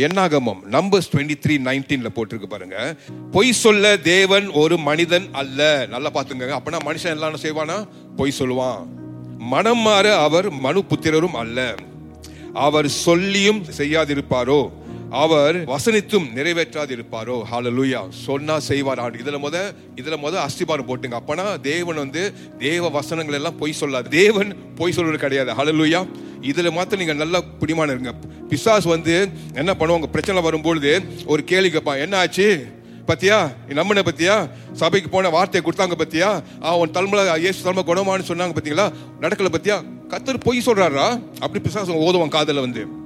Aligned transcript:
என்னாகமம்? 0.00 0.58
Numbers 0.70 1.10
twenty 1.12 1.34
three 1.46 1.58
நைன்டீன்ல 1.58 2.06
போட்டிருக்கு 2.14 2.46
பாருங்க. 2.46 2.96
பொய் 3.30 3.52
சொல்ல 3.52 3.96
தேவன் 3.96 4.50
ஒரு 4.50 4.76
மனிதன் 4.76 5.26
அல்ல. 5.32 5.86
நல்லா 5.88 6.10
பாத்துங்க 6.10 6.58
அப்பனா 6.58 6.76
மனுஷன் 6.84 7.06
எல்லாம் 7.06 7.34
செய்வானா? 7.34 7.88
பொய் 8.16 8.32
சொல்லுவான். 8.38 8.86
மனம் 9.38 9.78
மாற 9.78 10.20
அவர் 10.20 10.50
மனு 10.50 10.84
புத்திரரும் 10.90 11.34
அல்ல. 11.34 11.74
அவர் 12.52 12.88
சொல்லியும் 12.88 13.64
செய்யாதிருப்பாரோ? 13.78 14.70
அவர் 15.22 15.56
வசனித்தும் 15.68 16.26
நிறைவேற்றாதிருப்பாரோ? 16.36 17.42
ஹalleluya 17.52 18.08
சொன்னா 18.10 18.58
செய்வார் 18.58 18.98
ஆண்டு. 18.98 19.18
இதுல 19.18 19.38
முத 19.44 19.56
இதுல 20.00 20.16
முத 20.24 20.34
அஸ்திபாரம் 20.46 20.88
போட்டுங்க. 20.88 21.16
அப்பனா 21.20 21.60
தேவன் 21.60 21.96
வந்து 21.96 22.32
தேவ 22.58 22.88
வசனங்கள் 22.88 23.34
எல்லாம் 23.34 23.56
பொய் 23.56 23.74
சொல்லாது. 23.80 24.08
தேவன் 24.08 24.56
பொய் 24.74 24.92
சொல்றது 24.92 25.18
கிடையாது. 25.18 25.52
ஹalleluya 25.52 26.08
இதுல 26.42 26.72
மாத்திரம் 26.72 26.98
நீங்க 26.98 27.12
நல்லா 27.12 27.40
பிடிமான 27.60 27.92
இருங்க. 27.92 28.14
பிசாஸ் 28.48 28.88
வந்து 28.88 29.28
என்ன 29.54 29.74
பண்ணுவாங்க? 29.78 30.06
பிரச்சனை 30.06 30.42
வரும்பொழுது 30.42 31.02
ஒரு 31.26 31.44
கேள்வி 31.44 31.70
கேட்பான். 31.70 31.98
என்ன 31.98 32.18
ஆச்சு? 32.18 32.66
பத்தியா? 33.06 33.38
நம்மனை 33.68 34.02
பத்தியா? 34.10 34.50
சபைக்கு 34.72 35.10
போன 35.10 35.28
வார்த்தையை 35.28 35.62
கொடுத்தாங்க 35.70 36.02
பத்தியா? 36.02 36.42
அவன் 36.60 36.90
தலைமுறை 36.90 37.38
இயேசு 37.38 37.62
தலைமை 37.62 37.84
குணமான்னு 37.84 38.30
சொன்னாங்க 38.30 38.54
பத்திங்களா? 38.58 38.92
நடக்கல 39.20 39.50
பத்தியா? 39.56 39.78
கத்தர் 40.08 40.44
பொய் 40.44 40.66
சொல்றாரா? 40.66 41.22
அப்படி 41.40 41.64
பிசாஸ் 41.68 41.94
ஓதுவான் 41.94 42.28
காதல 42.28 42.60
வந்து. 42.60 43.02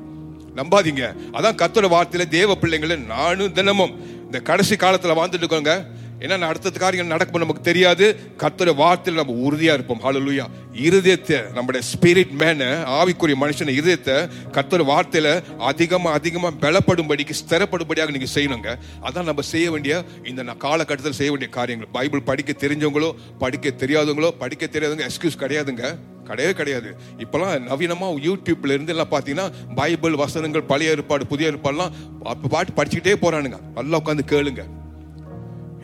நம்பாதீங்க. 0.57 1.17
அதான் 1.33 1.59
கத்தோட 1.63 1.87
வார்த்தையில 1.89 2.29
தேவ 2.29 2.57
பிள்ளைங்கள 2.61 3.05
நானும் 3.07 3.53
தினமும். 3.53 4.23
இந்த 4.25 4.41
கடைசி 4.41 4.75
காலத்துல 4.75 5.17
வாழ்ந்துட்டு 5.19 5.43
இருக்கோங்க. 5.43 5.87
ஏன்னா 6.23 6.47
அடுத்த 6.51 6.79
காரியம் 6.83 7.13
நடக்கும் 7.13 7.43
நமக்கு 7.43 7.63
தெரியாது. 7.69 8.07
கத்துற 8.43 8.71
வார்த்தையில் 8.81 9.21
நம்ம 9.21 9.35
உறுதியா 9.47 9.73
இருப்போம். 9.77 10.01
ஹalleluya 10.05 10.45
இருதயத்தை 10.87 11.39
நம்முடைய 11.57 11.81
ஸ்பிரிட் 11.91 12.33
மேனு 12.41 12.69
ஆவிக்குரிய 12.97 13.37
மனுஷன் 13.43 13.71
இருதயத்தை 13.77 14.17
கத்தோட 14.57 14.83
வார்த்தையில 14.93 15.29
அதிகமா 15.71 16.11
அதிகமா 16.19 16.49
பலப்படும்படிக்கு 16.65 17.35
ஸ்திரப்படும்படியாக 17.41 18.15
நீங்க 18.17 18.29
செய்யணுங்க. 18.35 18.73
அதான் 19.09 19.29
நம்ம 19.31 19.45
செய்ய 19.53 19.71
வேண்டிய 19.71 20.05
இந்த 20.31 20.55
காலகட்டத்தில் 20.67 21.19
செய்ய 21.21 21.33
வேண்டிய 21.33 21.51
காரியங்கள். 21.59 21.91
பைபிள் 21.99 22.27
படிக்க 22.31 22.55
தெரிஞ்சவங்களோ 22.65 23.11
படிக்க 23.45 23.75
தெரியாதவங்களோ 23.85 24.31
படிக்க 24.43 24.67
தெரியாதவங்க 24.67 25.07
எக்ஸ்கியூஸ் 25.11 25.43
கிடையாதுங்க. 25.45 25.85
கிடையவே 26.31 26.55
கிடையாது. 26.61 26.89
இப்போலாம் 27.25 27.53
நவீனமாக 27.69 28.19
யூடியூப்ல 28.27 28.75
இருந்து 28.77 28.95
எல்லாம் 28.95 29.13
பார்த்தீங்கன்னா 29.15 29.47
பைபிள் 29.81 30.17
வசனங்கள் 30.25 30.69
பழைய 30.73 30.97
ஏற்பாடு 30.97 31.27
புதிய 31.33 31.53
ஏற்பாடுலாம் 31.53 31.95
அப்போ 32.33 32.49
பாட்டு 32.57 32.77
படிச்சுக்கிட்டே 32.79 33.17
போறானுங்க. 33.25 33.61
நல்லா 33.79 34.03
உட்காந்து 34.03 34.27
கேளுங்க. 34.35 34.65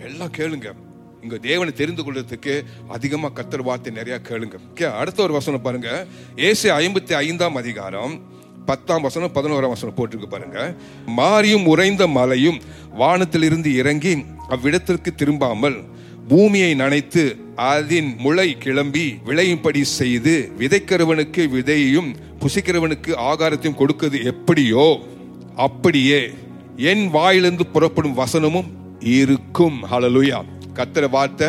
எல்லாம் 0.05 0.33
கேளுங்க. 0.36 0.72
இங்க 1.22 1.38
தேவனை 1.38 1.72
தெரிந்து 1.72 2.02
கொள்றதுக்கு 2.02 2.62
அதிகமா 2.88 3.30
கத்தர் 3.30 3.62
வார்த்தை 3.62 3.92
நிறைய 3.92 4.20
கேளுங்க. 4.28 4.58
Okay, 4.74 4.84
அடுத்த 4.84 5.22
ஒரு 5.22 5.33
வசனம் 5.33 5.62
பாருங்க. 5.62 6.06
ஏசு 6.36 6.72
ஐம்பத்தி 6.72 7.12
ஐந்தாம் 7.12 7.55
அதிகாரம் 7.55 8.20
பத்தாம் 8.66 9.02
வசனம் 9.02 9.30
பதினோராம் 9.34 9.69
வசனம் 9.69 9.94
போட்டிருக்கு 9.97 10.28
பாருங்க. 10.28 10.75
மாரியும் 11.06 11.66
உறைந்த 11.66 12.06
மலையும் 12.06 12.60
வானத்திலிருந்து 12.92 13.75
இறங்கி 13.75 14.25
அவ்விடத்திற்கு 14.48 15.14
திரும்பாமல் 15.16 15.84
பூமியை 16.28 16.75
நனைத்து 16.75 17.36
அதன் 17.56 18.14
முளை 18.19 18.58
கிளம்பி 18.58 19.16
விளையும்படி 19.25 19.84
செய்து 19.84 20.52
விதைக்கிறவனுக்கு 20.58 21.48
விதையையும் 21.48 22.14
புசிக்கிறவனுக்கு 22.41 23.06
ஆகாரத்தையும் 23.06 23.75
கொடுக்கிறது 23.75 24.25
எப்படியோ? 24.25 25.00
அப்படியே. 25.56 26.30
என் 26.77 27.10
வாயிலிருந்து 27.10 27.66
புறப்படும் 27.66 28.19
வசனமும் 28.19 28.83
இருக்கும். 29.05 29.78
ஹலலுயா 29.91 30.38
கத்தர 30.74 31.10
வார்த்தை 31.10 31.48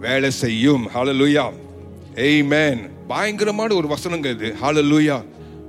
வேலை 0.00 0.30
செய்யும். 0.30 0.84
ஹலலுயா 0.94 1.44
ஏய் 2.26 2.42
மேன் 2.42 2.82
பயங்கரமான 3.08 3.74
ஒரு 3.74 3.88
வசனங்க 3.94 4.30
இது. 4.36 4.54
ஹலலுயா 4.62 5.16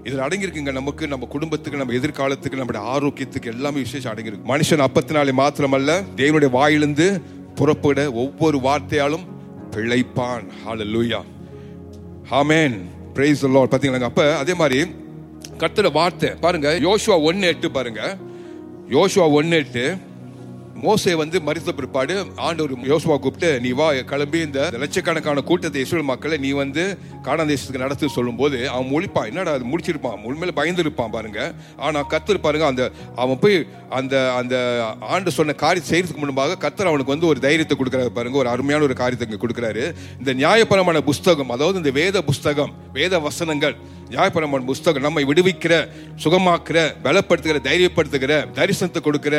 இதில் 0.04 0.24
அடங்கியிருக்குங்க 0.26 0.72
நமக்கு 0.72 1.08
நம்ம 1.08 1.26
குடும்பத்துக்கு 1.26 1.80
நம்ம 1.80 1.94
எதிர்காலத்துக்கு 1.94 2.60
நம்முடைய 2.60 2.84
ஆரோக்கியத்துக்கு 2.94 3.52
எல்லாமே 3.54 3.80
விசேஷம் 3.80 4.14
அடங்கியிருக்கு. 4.14 4.52
மனுஷன் 4.54 4.84
அப்பத்தினாலே 4.88 5.34
மாத்திரமல்ல 5.42 6.04
தேவனுடைய 6.16 6.50
வாயிலிருந்து 6.50 7.22
புறப்பட 7.56 8.00
ஒவ்வொரு 8.14 8.58
வார்த்தையாலும் 8.58 9.26
பிழைப்பான். 9.76 10.48
ஹலலுயா 10.66 11.22
ஹாமேன் 12.32 12.78
பிரைஸ் 13.14 13.46
லார்ட் 13.46 13.72
பார்த்தீங்களா 13.74 14.10
அப்ப 14.12 14.38
அதே 14.38 14.54
மாதிரி 14.54 14.80
கத்துற 15.58 15.92
வார்த்தை 15.92 16.30
பாருங்க 16.30 16.70
யோசுவா 16.82 17.16
ஒன்னு 17.30 17.48
எட்டு 17.48 17.72
பாருங்க. 17.72 18.18
யோசுவா 18.90 19.32
ஒன்னு 19.32 19.56
எட்டு. 19.56 19.86
மோசே 20.84 21.14
வந்து 21.16 21.38
மறித்த 21.40 21.70
பிற்பாடு 21.78 22.16
ஆண்டவர் 22.36 22.74
யோசுவா 22.92 23.16
கூப்பிட்டு 23.18 23.50
நீ 23.62 23.70
வா 23.70 23.88
கிளம்பி 24.12 24.40
இந்த 24.40 24.60
லட்சக்கணக்கான 24.82 25.42
கூட்டத்தை 25.42 25.82
இஸ்ரேல் 25.82 26.10
மக்களை 26.10 26.38
நீ 26.38 26.52
வந்து 26.52 26.84
காணாந்த 27.24 27.52
தேசத்துக்கு 27.54 27.84
நடத்து 27.86 28.10
சொல்லும்போது 28.10 28.58
அவன் 28.70 28.92
முழிப்பான். 28.92 29.26
என்னடா 29.26 29.52
அது? 29.52 29.66
முடிச்சிருப்பான். 29.72 30.22
உண்மையில 30.30 30.52
பயந்து 30.52 30.82
இருப்பான் 30.82 31.10
பாருங்க. 31.10 31.40
ஆனா 31.78 32.06
கத்தர் 32.14 32.44
பாருங்க 32.46 32.66
அந்த 32.66 32.92
அவன் 33.16 33.40
போய் 33.40 33.58
அந்த 33.90 34.16
அந்த 34.34 34.56
ஆண்டு 35.00 35.32
சொன்ன 35.32 35.54
காரியம் 35.54 35.90
செய்யறதுக்கு 35.90 36.24
முன்பாக 36.24 36.58
கத்தர் 36.66 36.92
அவனுக்கு 36.92 37.14
வந்து 37.16 37.28
ஒரு 37.28 37.40
தைரியத்தை 37.40 37.78
கொடுக்குறாரு 37.78 38.14
பாருங்க. 38.20 38.38
ஒரு 38.38 38.50
அருமையான 38.50 38.84
ஒரு 38.84 38.94
காரியத்தை 38.94 39.38
கொடுக்குறாரு. 39.38 39.86
இந்த 40.20 40.34
நியாயபரமான 40.34 41.02
புஸ்தகம் 41.02 41.50
அதாவது 41.50 41.78
இந்த 41.78 41.94
வேத 42.00 42.22
புஸ்தகம் 42.22 42.74
வேத 42.94 43.20
வசனங்கள் 43.20 43.78
நியாயபரமான 44.10 44.66
புஸ்தகம் 44.66 45.02
நம்மை 45.02 45.24
விடுவிக்கிற 45.26 45.74
சுகமாக்குற 46.24 46.78
பலப்படுத்துகிற 47.06 47.60
தைரியப்படுத்துகிற 47.70 48.34
தரிசனத்தை 48.60 49.02
கொடுக்கிற 49.02 49.36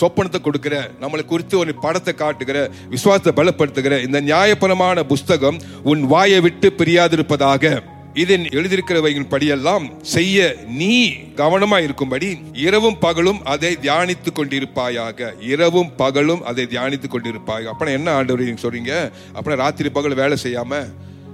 சொப்பனத்தை 0.00 0.40
கொடுக்கிற 0.40 0.76
நம்மளை 1.00 1.24
குறித்து 1.24 1.58
ஒரு 1.58 1.74
படத்தை 1.74 2.14
காட்டுகிற 2.14 2.70
விசுவாசத்தை 2.94 3.32
பலப்படுத்துகிற 3.38 4.02
இந்த 4.02 4.20
நியாயபரமான 4.20 5.04
புஸ்தகம் 5.12 5.60
உன் 5.82 6.04
வாயை 6.06 6.40
விட்டு 6.40 6.70
பிரியாதிருப்பதாக 6.78 7.82
இதில் 8.22 8.44
எழுதியிருக்கிறவையின் 8.58 9.26
படியெல்லாம் 9.30 9.86
செய்ய 10.00 10.56
நீ 10.78 11.08
கவனமா 11.40 11.78
இருக்கும்படி 11.82 12.28
இரவும் 12.52 12.98
பகலும் 12.98 13.40
அதை 13.44 13.70
தியானித்துக் 13.82 14.38
கொண்டிருப்பாயாக. 14.38 15.28
இரவும் 15.52 15.90
பகலும் 15.96 16.42
அதை 16.42 16.64
தியானித்துக் 16.64 17.14
கொண்டிருப்பாயாக. 17.14 17.64
அப்ப 17.64 17.90
என்ன 17.90 18.08
ஆண்டவர் 18.12 18.42
நீங்க 18.42 18.62
சொல்றீங்க? 18.62 18.94
அப்ப 19.32 19.54
ராத்திரி 19.54 19.90
பகல் 19.90 20.14
வேலை 20.14 20.38
செய்யாம 20.42 20.80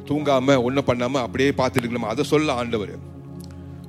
தூங்காம 0.09 0.57
ஒன்றும் 0.63 0.89
பண்ணாம 0.89 1.21
அப்படியே 1.25 1.51
பார்த்துட்டு 1.51 1.85
இருக்கலாமா? 1.85 2.13
அதை 2.15 2.25
சொல்ல 2.25 2.53
ஆண்டவர். 2.53 2.95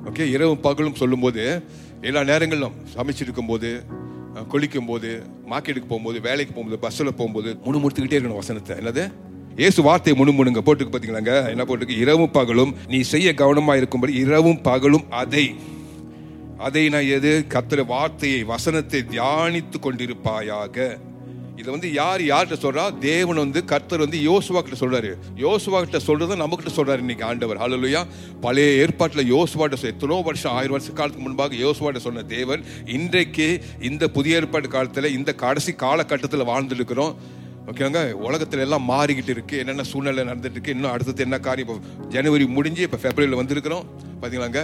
ஓகே 0.10 0.26
இரவும் 0.36 0.62
பகலும் 0.62 0.96
சொல்லும்போது 0.96 1.64
எல்லா 2.02 2.24
நேரங்களிலும் 2.24 2.78
சமைச்சிருக்கும் 2.96 3.48
போது 3.48 3.70
குளிக்கும் 4.48 4.86
போது 4.86 5.24
மார்க்கெட்டுக்கு 5.50 5.88
போகும்போது 5.88 6.22
வேலைக்கு 6.22 6.54
போகும்போது 6.54 6.82
பஸ்ஸில் 6.82 7.14
போகும்போது 7.14 7.58
முணுமுணுத்துக்கிட்டே 7.66 8.18
இருக்கணும் 8.18 8.36
வசனத்தை. 8.36 8.78
என்னது? 8.78 9.12
இயேசு 9.56 9.82
வார்த்தையை 9.82 10.24
முணுமுணுங்க 10.24 10.62
போட்டுக்கு 10.66 10.94
பார்த்தீங்களாங்க 10.94 11.50
என்ன 11.50 11.64
போட்டுக்கு? 11.64 11.98
இரவும் 11.98 12.32
பகலும். 12.32 12.76
நீ 12.88 13.02
செய்ய 13.02 13.34
கவனமாக 13.34 13.78
இருக்கும்படி 13.78 14.14
இரவும் 14.14 14.62
பகலும் 14.62 15.06
அதை. 15.10 15.56
அதை 16.58 16.90
நான் 16.90 17.04
எது? 17.04 17.46
கத்திர 17.50 17.86
வார்த்தையை 17.86 18.44
வசனத்தை 18.44 19.04
தியானித்து 19.10 19.80
கொண்டிருப்பாயாக. 19.82 20.98
இதை 21.60 21.70
வந்து 21.74 21.90
யார் 21.94 22.22
யார்கிட்ட 22.22 22.58
சொல்றா? 22.64 22.84
தேவன் 22.98 23.40
வந்து 23.42 23.60
கர்த்தர் 23.72 24.04
வந்து 24.04 24.20
யோசுவா 24.30 24.62
கிட்ட 24.62 24.78
சொல்றாரு. 24.84 25.12
யோசுவா 25.44 25.80
கிட்ட 25.84 26.00
சொல்றதை 26.08 26.36
நம்ம 26.42 26.58
கிட்ட 26.60 26.72
சொல்றாரு 26.78 27.04
இன்னைக்கு 27.04 27.26
ஆண்டவர். 27.32 27.60
ஹalleluya 27.64 28.02
பழைய 28.46 28.70
ஏற்பாட்டில் 28.84 29.32
யோசுவாட்ட 29.34 29.92
எத்தனோ 29.92 30.18
வருஷம் 30.30 30.56
ஆயிரம் 30.58 30.76
வருஷ 30.76 30.90
காலத்துக்கு 31.00 31.28
முன்பாக 31.28 31.60
யோசுவாட்ட 31.66 32.02
சொன்ன 32.08 32.24
தேவன் 32.36 32.64
இன்றைக்கு 32.98 33.48
இந்த 33.90 34.10
புதிய 34.18 34.40
ஏற்பாட்டு 34.42 34.72
காலத்தில் 34.76 35.14
இந்த 35.20 35.34
கடைசி 35.44 35.74
காலகட்டத்தில் 35.86 36.50
வாழ்ந்துருக்கிறோம். 36.52 37.14
ஓகேங்க 37.72 38.00
உலகத்துல 38.28 38.66
எல்லாம் 38.66 38.90
மாறிக்கிட்டு 38.90 39.34
இருக்கு. 39.36 39.58
என்னென்ன 39.58 39.84
சூழ்நிலை 39.92 40.24
நடந்துட்டு 40.30 40.58
இருக்கு 40.58 40.76
இன்னும் 40.78 40.94
அடுத்தது 40.96 41.24
என்ன 41.28 41.38
காரியம்? 41.46 41.70
இப்போ 41.70 42.08
ஜனவரி 42.16 42.48
முடிஞ்சு 42.58 42.82
இப்போ 42.88 42.98
பிப்ரவரியில் 43.04 43.42
வந்திருக்கிறோம். 43.42 43.86
பார்த்தீங்களாங்க 44.22 44.62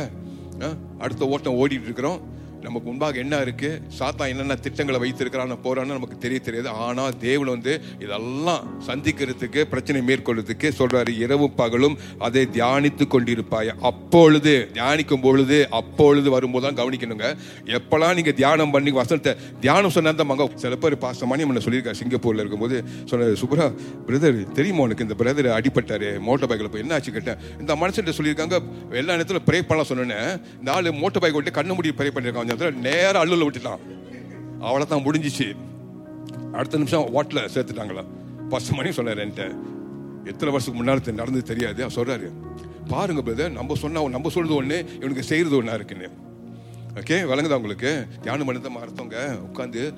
அடுத்த 1.05 1.27
ஓட்டம் 1.33 1.57
ஓடிட்டு 1.61 1.87
இருக்கிறோம். 1.89 2.19
நமக்கு 2.63 2.87
முன்பாக 2.89 3.17
என்ன 3.23 3.35
இருக்கு? 3.45 3.69
சாத்தா 3.99 4.23
என்னென்ன 4.31 4.55
திட்டங்களை 4.65 4.99
வைத்திருக்கிறான்னு 5.03 5.57
போறான்னு 5.65 5.95
நமக்கு 5.97 6.17
தெரிய 6.25 6.39
தெரியாது. 6.47 6.69
ஆனா 6.85 7.03
தேவன் 7.25 7.51
வந்து 7.55 7.73
இதெல்லாம் 8.05 8.63
சந்திக்கிறதுக்கு 8.87 9.61
பிரச்சனை 9.73 10.01
மேற்கொள்றதுக்கு 10.09 10.67
சொல்றாரு 10.79 11.11
இரவும் 11.23 11.55
பகலும் 11.61 11.95
அதை 12.27 12.43
தியானித்து 12.57 13.07
கொண்டிருப்பாய்? 13.15 13.71
அப்பொழுது 13.89 14.53
தியானிக்கும் 14.77 15.23
பொழுது 15.27 15.59
அப்பொழுது 15.79 16.29
வரும்போது 16.35 16.65
தான் 16.67 16.79
கவனிக்கணுங்க. 16.81 17.29
எப்பெல்லாம் 17.77 18.15
நீங்க 18.19 18.33
தியானம் 18.41 18.73
பண்ணி 18.75 18.93
வசனத்தை 18.99 19.33
தியானம் 19.65 19.95
சொன்னா 19.97 20.13
தான் 20.21 20.29
மங்க 20.31 20.47
சில 20.65 20.75
பேர் 20.83 20.97
பாச 21.05 21.25
மணி 21.31 21.47
முன்ன 21.49 21.63
சொல்லியிருக்காரு 21.67 22.01
சிங்கப்பூர்ல 22.01 22.43
இருக்கும்போது 22.43 22.77
சொன்னாரு 23.11 23.39
சுப்ரா 23.43 23.67
பிரதர் 24.09 24.37
தெரியுமா 24.59 24.83
உனக்கு 24.87 25.05
இந்த 25.07 25.17
பிரதர் 25.23 25.49
அடிபட்டாரு 25.59 26.09
மோட்டர் 26.27 26.49
பைக்கில் 26.51 26.71
போய் 26.73 26.83
என்ன 26.85 26.93
ஆச்சு 26.97 27.15
கேட்டேன். 27.17 27.39
இந்த 27.61 27.73
மனுஷன் 27.81 28.17
சொல்லியிருக்காங்க 28.19 28.57
எல்லா 29.01 29.11
நேரத்தில் 29.17 29.43
ப்ரே 29.47 29.59
பண்ணலாம் 29.69 29.89
சொன்னேன். 29.91 30.29
இந்த 30.59 30.69
ஆளு 30.75 30.93
மோட்டர் 31.01 31.23
பைக் 31.25 31.37
விட்டு 31.39 31.57
கண்ணு 31.57 31.75
மூடி 31.79 31.95
ப்ரே 31.99 32.09
பண்ணியிருக்காங்க 32.15 32.48
கொஞ்சம் 32.49 32.67
நேரத்துல 32.67 32.73
நேரா 32.73 33.21
அள்ளுல 33.21 33.47
விட்டுட்டான். 33.47 33.79
தான் 34.85 35.03
முடிஞ்சிச்சு. 35.03 35.55
அடுத்த 36.53 36.77
நிமிஷம் 36.77 37.09
வாட்டில் 37.13 37.49
சேர்த்துட்டாங்களா. 37.53 38.05
பத்து 38.49 38.73
மணி 38.73 38.91
சொன்னார் 38.91 39.17
என்கிட்ட. 39.17 39.55
எத்தனை 40.25 40.53
வருஷத்துக்கு 40.53 40.83
முன்னாடி 40.83 41.15
நடந்தது 41.15 41.43
தெரியாது. 41.43 41.83
அவர் 41.83 41.97
சொல்றாரு 41.97 42.31
பாருங்க 42.87 43.31
பிரதர் 43.31 43.51
நம்ம 43.51 43.73
சொன்னா 43.73 44.07
நம்ம 44.07 44.29
சொல்றது 44.29 44.63
ஒண்ணு 44.63 44.95
இவனுக்கு 44.95 45.23
செய்யறது 45.23 45.55
ஒண்ணா 45.55 45.73
இருக்குன்னு. 45.73 46.09
ஓகே 46.93 47.13
விளங்குதா 47.13 47.55
உங்களுக்கு? 47.55 48.07
தியானம் 48.21 48.47
பண்ணதை 48.47 48.67
அர்த்தங்க 48.67 49.37
உட்காந்து 49.53 49.93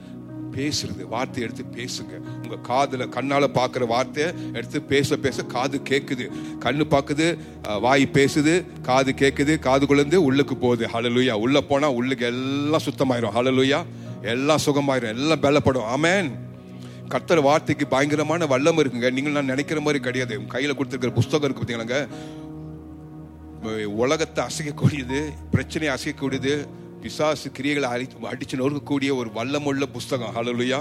பேசுறது 0.55 1.03
வார்த்தை 1.13 1.43
எடுத்து 1.45 1.63
பேசுங்க. 1.77 2.13
உங்க 2.43 2.57
காதுல 2.69 3.07
கண்ணால 3.15 3.47
பாக்குற 3.57 3.87
வார்த்தையை 3.93 4.27
எடுத்து 4.57 4.81
பேச 4.91 5.17
பேச 5.25 5.43
காது 5.55 5.79
கேக்குது. 5.89 6.27
கண்ணு 6.65 6.85
பாக்குது 6.93 7.27
வாய் 7.85 8.05
பேசுது 8.17 8.53
காது 8.89 9.13
கேக்குது 9.21 9.55
காது 9.67 9.85
குழந்து 9.91 10.19
உள்ளுக்கு 10.27 10.57
போகுது. 10.65 10.85
ஹலலுயா 10.93 11.35
உள்ள 11.45 11.61
போனா 11.71 11.89
உள்ளுக்கு 11.99 12.27
எல்லாம் 12.33 12.85
சுத்தமாயிரும். 12.87 13.35
ஹலலுயா 13.39 13.81
எல்லாம் 14.33 14.63
சுகமாயிரும். 14.67 15.13
எல்லாம் 15.15 15.43
பலப்படும். 15.47 15.89
ஆமேன் 15.95 16.29
கத்தர் 17.13 17.41
வார்த்தைக்கு 17.47 17.85
பயங்கரமான 17.93 18.45
வல்லம் 18.51 18.79
இருக்குங்க. 18.81 19.09
நீங்கள் 19.15 19.35
நான் 19.37 19.51
நினைக்கிற 19.53 19.79
மாதிரி 19.85 19.99
கிடையாது. 20.03 20.35
கையில் 20.53 20.73
கையில 20.73 20.77
கொடுத்துருக்கிற 20.77 21.13
புஸ்தகம் 21.17 21.47
இருக்கு 21.47 21.61
பார்த்தீங்களாங்க 21.61 21.99
உலகத்தை 24.03 24.41
அசைக்கக்கூடியது 24.49 25.19
பிரச்சனையை 25.53 25.91
அசைக்கக்கூடியது 25.95 26.53
பிசாசு 27.01 27.51
கிரியைகளை 27.57 27.89
அடி 27.93 28.07
அடிச்சு 28.31 28.55
நொறுக்கக்கூடிய 28.55 29.11
ஒரு 29.19 29.29
வல்லமுள்ள 29.35 29.83
புஸ்தகம். 29.93 30.33
ஹலலுயா 30.35 30.79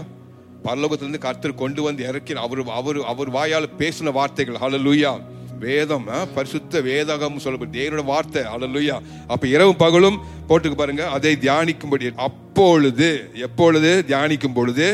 பரலோகத்திலிருந்து 0.64 1.18
கர்த்தர் 1.18 1.60
கொண்டு 1.62 1.82
வந்து 1.82 2.02
இறக்கி 2.08 2.34
அவர் 2.46 2.62
அவர் 2.80 2.98
அவர் 3.12 3.30
வாயால் 3.30 3.68
பேசின 3.78 4.12
வார்த்தைகள். 4.18 4.60
ஹலலுயா 4.64 5.12
வேதம் 5.58 6.06
பரிசுத்த 6.34 6.80
வேதகம் 6.80 7.42
சொல்லப்படும். 7.44 7.74
தேவனோட 7.78 8.04
வார்த்தை. 8.04 8.42
அழலுயா 8.54 8.96
அப்ப 9.26 9.46
இரவு 9.54 9.74
பகலும் 9.82 10.18
போட்டுக்கு 10.48 10.78
பாருங்க. 10.82 11.04
அதை 11.16 11.32
தியானிக்கும்படி. 11.40 12.14
அப்பொழுது 12.28 13.08
எப்பொழுது? 13.46 13.90
தியானிக்கும் 14.08 14.54
பொழுது 14.54 14.88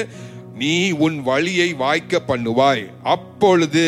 நீ 0.55 0.75
உன் 1.05 1.17
வழியை 1.23 1.69
வாய்க்க 1.85 2.23
பண்ணுவாய். 2.29 2.85
அப்பொழுது 3.15 3.85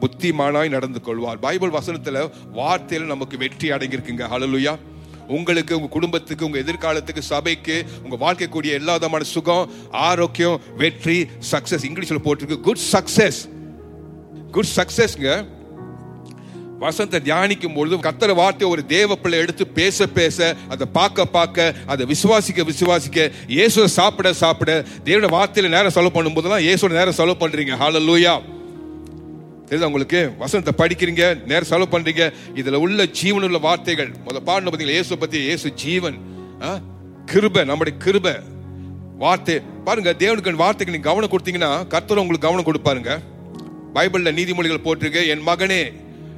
புத்திமானாய் 0.00 0.74
நடந்து 0.76 1.00
கொள்வார். 1.00 1.38
பைபிள் 1.38 1.76
வசனத்துல 1.78 2.18
வார்த்தையில 2.58 3.12
நமக்கு 3.12 3.38
வெற்றி 3.38 3.70
அடங்கியிருக்குங்க 3.70 4.26
ஹலலுயா 4.34 4.74
உங்களுக்கு 5.28 5.76
உங்க 5.76 5.88
குடும்பத்துக்கு 5.88 6.44
உங்க 6.44 6.58
எதிர்காலத்துக்கு 6.58 7.18
சபைக்கு 7.18 7.84
உங்க 8.04 8.16
வாழ்க்கை 8.16 8.48
கூடிய 8.48 8.74
எல்லா 8.74 8.92
விதமான 8.92 9.22
சுகம் 9.24 9.70
ஆரோக்கியம் 9.90 10.60
வெற்றி 10.76 11.26
சக்சஸ் 11.50 11.86
இங்கிலீஷ்ல 11.88 12.20
போட்டிருக்கு 12.24 12.60
குட் 12.60 12.78
சக்சஸ் 12.92 13.40
குட் 14.50 14.72
சக்சஸ்ங்க 14.76 15.44
வசந்த 16.78 17.20
தியானிக்கும் 17.20 17.74
பொழுது 17.74 17.96
கத்தர 17.96 18.34
வார்த்தை 18.34 18.68
ஒரு 18.68 18.86
தேவ 18.86 19.16
பிள்ளை 19.16 19.38
எடுத்து 19.38 19.66
பேச 19.66 20.06
பேச 20.06 20.56
அதை 20.68 20.86
பார்க்க 20.92 21.26
பார்க்க 21.26 21.74
அதை 21.86 22.06
விசுவாசிக்க 22.06 22.64
விசுவாசிக்க 22.64 23.32
இயேசுவை 23.46 23.88
சாப்பிட 23.88 24.32
சாப்பிட 24.32 24.84
தேவோட 25.04 25.30
வார்த்தையில 25.30 25.68
நேரம் 25.68 25.90
செலவு 25.90 26.22
பண்ணும்போதெல்லாம் 26.22 26.64
இயேசுவோட 26.66 26.90
நேரம் 26.90 27.12
செலவு 27.12 27.48
பண்றீங்க. 27.48 27.76
ஹalleluya 27.76 28.53
தெரியுதா 29.66 29.84
உங்களுக்கு? 29.84 30.32
வசனத்தை 30.38 30.86
படிக்கிறீங்க 30.86 31.44
நேரம் 31.44 31.64
செலவு 31.64 31.98
பண்றீங்க. 31.98 32.32
இதுல 32.54 32.74
உள்ள 32.74 33.04
ஜீவனுள்ள 33.04 33.60
வார்த்தைகள். 33.60 34.10
முத 34.26 34.36
பாடின 34.36 34.70
பார்த்தீங்களா 34.70 34.88
இயேசு 34.88 35.18
பத்தி 35.18 35.38
இயேசு 35.38 35.72
ஜீவன். 35.72 36.14
ஆ? 36.62 36.80
நம்முடைய 37.64 37.98
கிருப. 38.04 38.40
வார்த்தை. 39.18 39.60
பாருங்க 39.84 40.14
தேவனுக்கு 40.18 40.54
வார்த்தைக்கு 40.54 40.98
நீங்க 40.98 41.08
கவனம் 41.08 41.30
கொடுத்தீங்கன்னா 41.30 41.86
கர்த்தர் 41.86 42.18
உங்களுக்கு 42.18 42.48
கவனம் 42.48 42.64
கொடுப்பாருங்க. 42.64 43.18
பைபிள்ல 43.94 44.34
நீதிமொழிகள் 44.34 44.84
போட்டிருக்கு 44.84 45.26
என் 45.26 45.46
மகனே 45.46 45.92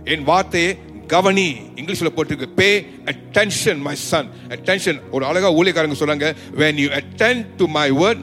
என் 0.04 0.24
வார்த்தையை 0.24 0.78
கவனி. 1.06 1.56
இங்கிலீஷ்ல 1.74 2.06
போட்டிருக்கு 2.16 2.48
pay 2.54 2.86
attention 3.04 3.78
my 3.78 3.96
son 3.96 4.28
attention 4.48 5.00
ஒரு 5.10 5.26
அழகா 5.26 5.52
ஊழியக்காரங்க 5.52 5.94
சொல்றாங்க 5.98 6.34
when 6.56 6.74
you 6.74 7.00
attend 7.00 7.46
to 7.56 7.66
my 7.66 7.90
word 7.90 8.18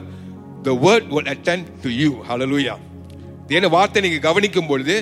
the 0.64 0.72
word 0.72 1.02
will 1.10 1.26
attend 1.26 1.64
to 1.82 1.90
you. 1.90 2.10
Hallelujah. 2.28 2.76
என்ன 3.54 3.68
வார்த்தை 3.68 4.02
நீங்க 4.02 4.18
கவனிக்கும் 4.18 4.66
பொழுது 4.66 4.94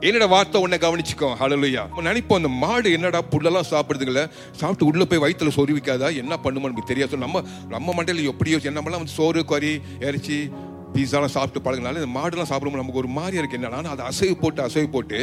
என்னோட 0.00 0.28
வார்த்தை 0.28 0.60
உன்னை 0.60 0.78
கவனிச்சுக்கோ 0.78 1.28
ஹலலுயா 1.40 1.82
நினைப்போம் 2.02 2.34
அந்த 2.34 2.48
மாடு 2.48 2.92
என்னடா 2.92 3.22
புல்லெல்லாம் 3.30 3.68
சாப்பிடுதுங்கள? 3.70 4.30
சாப்பிட்டு 4.50 4.86
உள்ளே 4.86 5.04
போய் 5.04 5.18
வயிற்றுல 5.18 5.50
சொருவிக்காதா? 5.56 6.16
என்ன 6.16 6.38
பண்ணுமோ 6.38 6.68
நமக்கு 6.68 6.86
தெரியாது. 6.86 7.16
நம்ம 7.16 7.42
நம்ம 7.68 7.94
மண்டையில் 7.96 8.24
எப்படியோ 8.24 8.56
நம்மளாம் 8.56 9.00
வந்து 9.02 9.16
சோறு 9.18 9.44
கறி 9.44 9.80
இறைச்சி 10.00 10.50
பீஸாலாம் 10.94 11.34
சாப்பிட்டு 11.36 11.64
பழகினால 11.66 12.00
இந்த 12.00 12.12
மாடுலாம் 12.18 12.50
சாப்பிடும்போது 12.50 12.82
நமக்கு 12.82 13.00
ஒரு 13.02 13.10
மாதிரியாக 13.18 13.42
இருக்குது 13.42 13.60
என்னன்னா 13.60 13.92
அது 13.94 14.02
அசைவு 14.10 14.36
போட்டு 14.42 14.60
அசைவு 14.66 14.88
போட்டு 14.96 15.18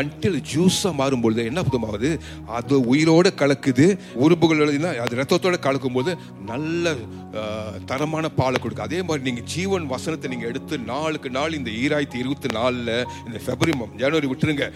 அன்டில் 0.00 0.38
ஜூஸாக 0.52 0.92
மாறும்பொழுது 1.00 1.44
என்ன 1.50 1.62
புத்தமாகுது 1.66 2.10
அது 2.58 2.74
உயிரோடு 2.92 3.32
கலக்குது. 3.42 3.86
உறுப்புகள் 4.24 4.62
எழுதினா 4.66 4.92
அது 5.06 5.18
ரத்தத்தோடு 5.20 5.58
கலக்கும்போது 5.66 6.12
நல்ல 6.52 6.94
தரமான 7.90 8.28
பாலை 8.38 8.58
கொடுக்கும். 8.60 8.86
அதே 8.88 9.00
மாதிரி 9.08 9.24
நீங்கள் 9.28 9.46
ஜீவன் 9.52 9.84
வசனத்தை 9.92 10.28
நீங்கள் 10.32 10.50
எடுத்து 10.52 10.74
நாளுக்கு 10.92 11.28
நாள் 11.36 11.56
இந்த 11.58 11.70
ஈராயிரத்தி 11.82 12.18
இருபத்தி 12.22 12.48
நாலில் 12.56 12.94
இந்த 13.26 13.36
பிப்ரவரி 13.44 13.74
ஜனவரி 14.02 14.28
விட்டுருங்க. 14.32 14.66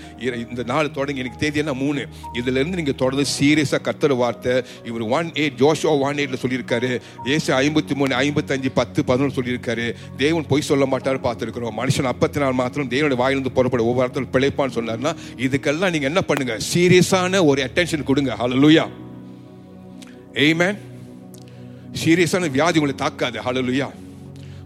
இந்த 0.53 0.63
நாள் 0.73 0.93
தொடங்கி 0.99 1.23
எனக்கு 1.23 1.41
தேதி 1.43 1.63
என்ன? 1.63 1.75
மூணு. 1.83 2.03
இதுலேருந்து 2.41 2.79
நீங்கள் 2.81 3.01
தொடர்ந்து 3.03 3.27
சீரியஸாக 3.37 3.83
கத்துற 3.89 4.13
வார்த்தை 4.23 4.55
இவர் 4.91 5.05
ஒன் 5.19 5.31
எயிட் 5.43 5.59
ஜோஷோ 5.63 5.93
ஒன் 6.07 6.21
எயிட்டில் 6.21 6.43
சொல்லியிருக்காரு. 6.45 6.93
ஏசு 7.35 7.51
ஐம்பத்தி 7.63 7.97
மூணு 8.01 8.15
ஐம்பத்தஞ்சு 8.25 8.73
பத்து 8.81 9.05
பதினொன்று 9.11 9.39
சொல்லியிருக்காரு. 9.39 9.89
தேவன் 10.35 10.53
பொய் 10.53 10.69
சொல்ல 10.69 10.85
மாட்டார் 10.93 11.25
பார்த்துருக்கிறோம். 11.25 11.75
மனுஷன் 11.81 12.09
அப்பத்தி 12.13 12.39
நாள் 12.43 12.57
மாத்திரம் 12.61 12.89
தேவனுடைய 12.93 13.19
வாயிலிருந்து 13.23 13.57
புறப்பட 13.57 13.83
ஒவ்வொரு 13.91 14.07
இடத்துல 14.07 14.31
பிழைப்பான்னு 14.35 14.77
சொன்னார்னா 14.77 15.11
இதுக்கெல்லாம் 15.47 15.93
நீங்க 15.95 16.09
என்ன 16.11 16.21
பண்ணுங்க? 16.31 16.55
சீரியஸான 16.71 17.43
ஒரு 17.51 17.61
அட்டென்ஷன் 17.67 18.09
கொடுங்க. 18.09 18.33
ஹலலுயா 18.41 18.85
ஆமென் 20.47 20.79
சீரியஸான 22.05 22.49
வியாதி 22.57 22.81
உங்களை 22.81 22.97
தாக்காது. 23.05 23.39
ஹலலுயா 23.47 23.89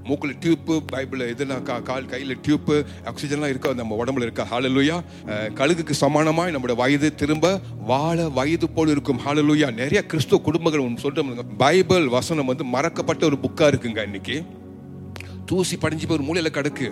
மூக்கில் 0.08 0.36
டியூப்பு 0.42 0.74
பைபிள் 0.92 1.22
இதெல்லாம் 1.32 1.64
கா 1.68 1.74
கால் 1.88 2.06
கையில் 2.12 2.32
டியூப்பு 2.44 2.76
ஆக்சிஜன்லாம் 3.10 3.50
இருக்கா? 3.52 3.70
நம்ம 3.80 3.96
உடம்புல 4.02 4.26
இருக்கா? 4.26 4.44
ஹாலலுயா 4.52 4.96
கழுகுக்கு 5.58 5.94
சமானமாய் 6.02 6.54
நம்மளோட 6.54 6.76
வயது 6.82 7.08
திரும்ப 7.22 7.50
வாழ 7.90 8.28
வயது 8.38 8.68
போல் 8.76 8.92
இருக்கும். 8.94 9.20
ஹாலலுயா 9.26 9.68
நிறைய 9.80 10.02
கிறிஸ்துவ 10.12 10.40
குடும்பங்கள் 10.48 10.86
ஒன்று 10.86 11.44
பைபிள் 11.64 12.08
வசனம் 12.16 12.50
வந்து 12.52 12.66
மறக்கப்பட்ட 12.76 13.28
ஒரு 13.30 13.38
புக்காக 13.44 13.70
இருக்குங்க 13.72 14.02
இன்னைக்கு. 14.10 14.38
தூசி 15.50 15.76
படிஞ்சு 15.84 16.06
போய் 16.08 16.18
ஒரு 16.18 16.26
மூலையில 16.28 16.50
கிடக்கு. 16.56 16.88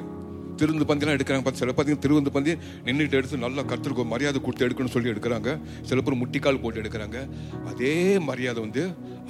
திருந்து 0.60 0.84
பந்திலாம் 0.88 1.16
எடுக்கிறாங்க 1.16 1.44
பார்த்து 1.46 1.62
சில 1.62 1.72
பார்த்தீங்கன்னா 1.72 2.04
திருவந்து 2.04 2.30
பந்தி 2.34 2.52
நின்றுட்டு 2.86 3.18
எடுத்து 3.18 3.40
நல்லா 3.44 3.62
கத்திருக்கோ 3.70 4.04
மரியாதை 4.12 4.38
கொடுத்து 4.44 4.64
எடுக்கணும்னு 4.66 4.94
சொல்லி 4.94 5.10
எடுக்கிறாங்க. 5.12 5.50
சில 5.88 6.00
பேர் 6.06 6.18
முட்டிக்கால் 6.22 6.60
போட்டு 6.62 6.80
எடுக்கிறாங்க. 6.82 7.18
அதே 7.70 7.94
மரியாதை 8.28 8.60
வந்து 8.66 8.84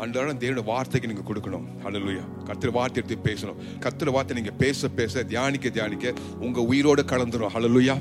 அன்றாடம் 0.04 0.40
தேவனோட 0.42 0.64
வார்த்தைக்கு 0.72 1.10
நீங்கள் 1.12 1.28
கொடுக்கணும். 1.30 1.66
அழலுயா 1.88 2.24
கத்திர 2.48 2.72
வார்த்தை 2.78 3.00
எடுத்து 3.02 3.18
பேசணும். 3.30 3.58
கத்திர 3.86 4.14
வார்த்தை 4.16 4.36
நீங்கள் 4.40 4.58
பேச 4.62 4.88
பேச 5.00 5.24
தியானிக்க 5.32 5.72
தியானிக்க 5.78 6.14
உங்கள் 6.46 6.68
உயிரோட 6.72 7.02
கலந்துடும் 7.14 7.56
அழலுயா 7.60 7.96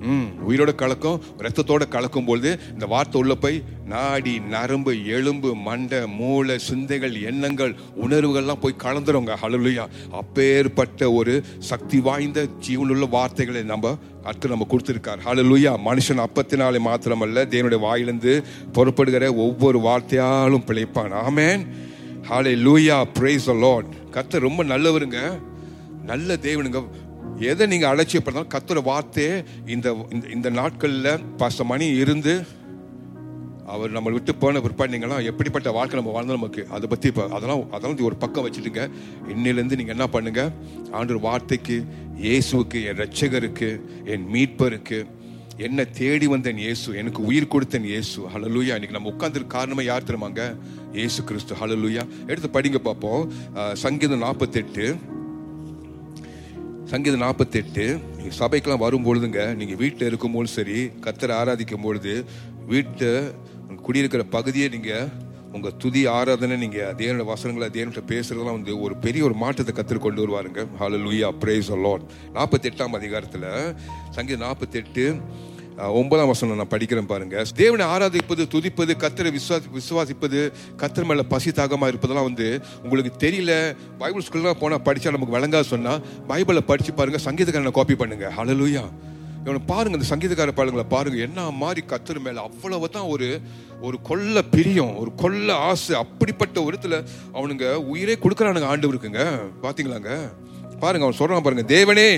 ம். 0.00 0.50
உயிரோட 0.50 0.74
கலக்கும் 0.74 1.20
ரத்தத்தோட 1.38 1.88
கலக்கும் 1.88 2.24
பொழுது 2.24 2.58
இந்த 2.72 2.86
வார்த்தை 2.86 3.20
உள்ள 3.20 3.34
போய் 3.34 3.62
நாடி 3.86 4.38
நரம்பு 4.38 5.06
எலும்பு 5.06 5.54
மண்டை 5.54 6.06
மூளை 6.06 6.58
சிந்தைகள் 6.58 7.22
எண்ணங்கள் 7.22 7.74
உணர்வுகள்லாம் 8.02 8.60
போய் 8.60 8.74
கலந்துருங்க. 8.78 9.34
ஹலலுயா 9.42 9.86
அப்பேற்பட்ட 10.10 11.12
ஒரு 11.12 11.42
சக்தி 11.58 12.00
வாய்ந்த 12.00 12.46
ஜீவனுள்ள 12.68 13.08
வார்த்தைகளை 13.08 13.62
நம்ம 13.62 13.98
கர்த்தர் 14.22 14.50
நம்ம 14.50 14.66
கொடுத்துருக்கார். 14.70 15.18
ஹலலுயா 15.24 15.76
மனுஷன் 15.86 16.26
அப்பத்தினாலே 16.26 16.78
மாத்திரமல்ல 16.78 17.46
தேவனுடைய 17.46 17.78
வாயிலிருந்து 17.78 18.44
புறப்படுகிற 18.72 19.34
ஒவ்வொரு 19.34 19.78
வார்த்தையாலும் 19.78 20.64
பிழைப்பான். 20.66 21.12
ஆமேன். 21.28 21.66
ஹalleluya. 22.28 23.06
லூயா 23.16 23.46
the 23.46 23.54
lord. 23.54 23.84
கர்த்தர் 24.10 24.42
ரொம்ப 24.42 24.64
நல்லவருங்க. 24.64 25.38
நல்ல 26.04 26.34
தேவனுங்க. 26.34 26.86
எதை 27.38 27.66
நீங்க 27.66 27.94
அலட்சியப்படுத்தாலும் 27.94 28.54
கத்துற 28.54 28.82
வார்த்தையே 28.82 29.42
இந்த 29.66 30.06
இந்த- 30.10 30.28
இந்த 30.28 30.50
நாட்கள்ல 30.50 31.18
பச 31.38 31.64
மணி 31.64 31.86
இருந்து 31.86 32.46
அவர் 33.66 33.92
நம்மளை 33.92 34.12
விட்டு 34.12 34.34
போன 34.34 34.60
பிற்பாடு 34.60 34.98
நீங்களாம் 34.98 35.24
எப்படிப்பட்ட 35.24 35.70
வாழ்க்கை 35.70 36.02
நம்ம 36.02 36.20
வாழ்ந்தோம் 36.20 36.36
நமக்கு? 36.36 36.66
அதை 36.70 36.88
பத்தி 36.88 37.08
இப்போ 37.08 37.28
அதெல்லாம் 37.28 37.70
அதெல்லாம் 37.70 38.00
ஒரு 38.00 38.16
பக்கம் 38.16 38.50
வச்சுட்டுங்க. 38.50 38.90
இன்னிலேருந்து 39.28 39.76
நீங்க 39.76 39.90
என்ன 39.90 40.06
பண்ணுங்க? 40.06 40.52
ஆண்டு 40.90 41.20
வார்த்தைக்கு 41.20 41.84
இயேசுவுக்கு 42.22 42.84
என் 42.84 42.96
ரட்சகருக்கு 42.96 43.80
என் 44.04 44.26
மீட்பருக்கு 44.32 45.06
என்ன 45.56 45.84
தேடி 45.84 46.26
வந்தேன் 46.26 46.58
இயேசு 46.58 46.96
எனக்கு 46.96 47.24
உயிர் 47.24 47.48
கொடுத்தேன் 47.50 47.84
இயேசு. 47.84 48.22
ஹalleluya 48.22 48.62
இன்னைக்கு 48.62 48.90
நம்ம 48.90 49.10
உட்காந்துரு 49.10 49.46
காரணமாக 49.46 49.82
யார் 49.82 50.02
தருமாங்க 50.02 50.56
இயேசு 50.92 51.24
கிறிஸ்து. 51.24 51.54
ஹalleluya 51.54 52.06
எடுத்து 52.26 52.60
படிங்க 52.60 52.78
பார்ப்போம். 52.78 53.32
சங்கீதம் 53.72 54.18
நாற்பத்தெட்டு 54.18 54.96
சங்கீதம் 56.90 57.22
நாற்பத்தெட்டு 57.24 57.84
நீங்கள் 58.16 58.36
சபைக்கெல்லாம் 58.38 58.82
வரும்பொழுதுங்க 58.84 59.54
நீங்கள் 59.54 59.76
வீட்டில் 59.76 60.08
இருக்கும்போது 60.08 60.50
சரி 60.56 60.76
கத்தரை 61.04 61.34
ஆராதிக்கும் 61.40 61.84
பொழுது 61.86 62.24
வீட்டை 62.66 63.10
குடியிருக்கிற 63.86 64.22
பகுதியை 64.22 64.68
நீங்கள் 64.68 65.08
உங்கள் 65.52 65.76
துதி 65.76 66.06
ஆராதனை 66.06 66.56
நீங்கள் 66.56 66.94
தேவனோட 66.94 67.24
வசனங்களை 67.24 67.68
தேவன்கிட்ட 67.70 68.02
பேசுறதெல்லாம் 68.12 68.58
வந்து 68.58 68.80
ஒரு 68.80 68.96
பெரிய 68.96 69.24
ஒரு 69.24 69.34
மாற்றத்தை 69.34 69.74
கத்தர் 69.74 70.04
கொண்டு 70.06 70.22
வருவாருங்க. 70.22 70.62
Hallelujah 71.06 71.30
praise 71.42 71.70
lord. 71.86 72.02
நாற்பத்தெட்டாம் 72.34 72.96
அதிகாரத்தில் 73.00 73.48
சங்கீதம் 74.10 74.46
நாற்பத்தெட்டு 74.46 75.04
ஒன்பதாம் 75.76 76.30
வசனம் 76.30 76.58
நான் 76.60 76.70
படிக்கிறேன் 76.72 77.08
பாருங்க. 77.10 77.42
தேவனை 77.60 77.84
ஆராதிப்பது 77.94 78.42
துதிப்பது 78.52 78.92
கத்தரை 79.02 79.30
விசுவாசி 79.36 79.66
விசுவாசிப்பது 79.78 80.38
கத்தர் 80.80 81.08
மேல 81.08 81.22
பசி 81.32 81.50
தாகமா 81.58 81.86
இருப்பதெல்லாம் 81.90 82.28
வந்து 82.28 82.46
உங்களுக்கு 82.84 83.12
தெரியல. 83.24 83.52
பைபிள் 84.02 84.24
ஸ்கூல்லாம் 84.26 84.60
போனா 84.62 84.78
படிச்சா 84.86 85.12
நமக்கு 85.16 85.36
விளங்காது 85.36 85.68
சொன்னா 85.72 85.92
பைபிளை 86.30 86.62
படிச்சு 86.70 86.92
பாருங்க 87.00 87.20
சங்கீதக்காரனை 87.26 87.72
காப்பி 87.78 87.96
பண்ணுங்க. 88.02 88.32
அழலுயா 88.42 88.84
இவனை 89.44 89.60
பாருங்க 89.66 89.98
இந்த 89.98 90.08
சங்கீதக்கார 90.12 90.52
பாடல்களை 90.58 90.86
பாருங்க. 90.94 91.18
என்ன 91.26 91.50
மாதிரி 91.50 91.82
கத்தர் 91.92 92.24
மேல 92.26 92.40
அவ்வளவு 92.48 92.88
தான் 92.96 93.10
ஒரு 93.16 93.28
ஒரு 93.80 93.98
கொல்ல 94.08 94.42
பிரியம் 94.54 94.96
ஒரு 95.02 95.14
கொல்ல 95.14 95.54
ஆசை 95.68 95.94
அப்படிப்பட்ட 96.04 96.56
ஒருத்துல 96.68 97.04
அவனுங்க 97.36 97.66
உயிரே 97.92 98.16
கொடுக்கறானுங்க 98.24 98.72
ஆண்டவருக்குங்க. 98.72 99.22
பாத்தீங்களாங்க? 99.66 100.14
பாருங்க 100.80 101.06
அவன் 101.06 101.20
சொல்றான் 101.20 101.46
பாருங்க 101.48 101.66
தேவனே 101.76 102.08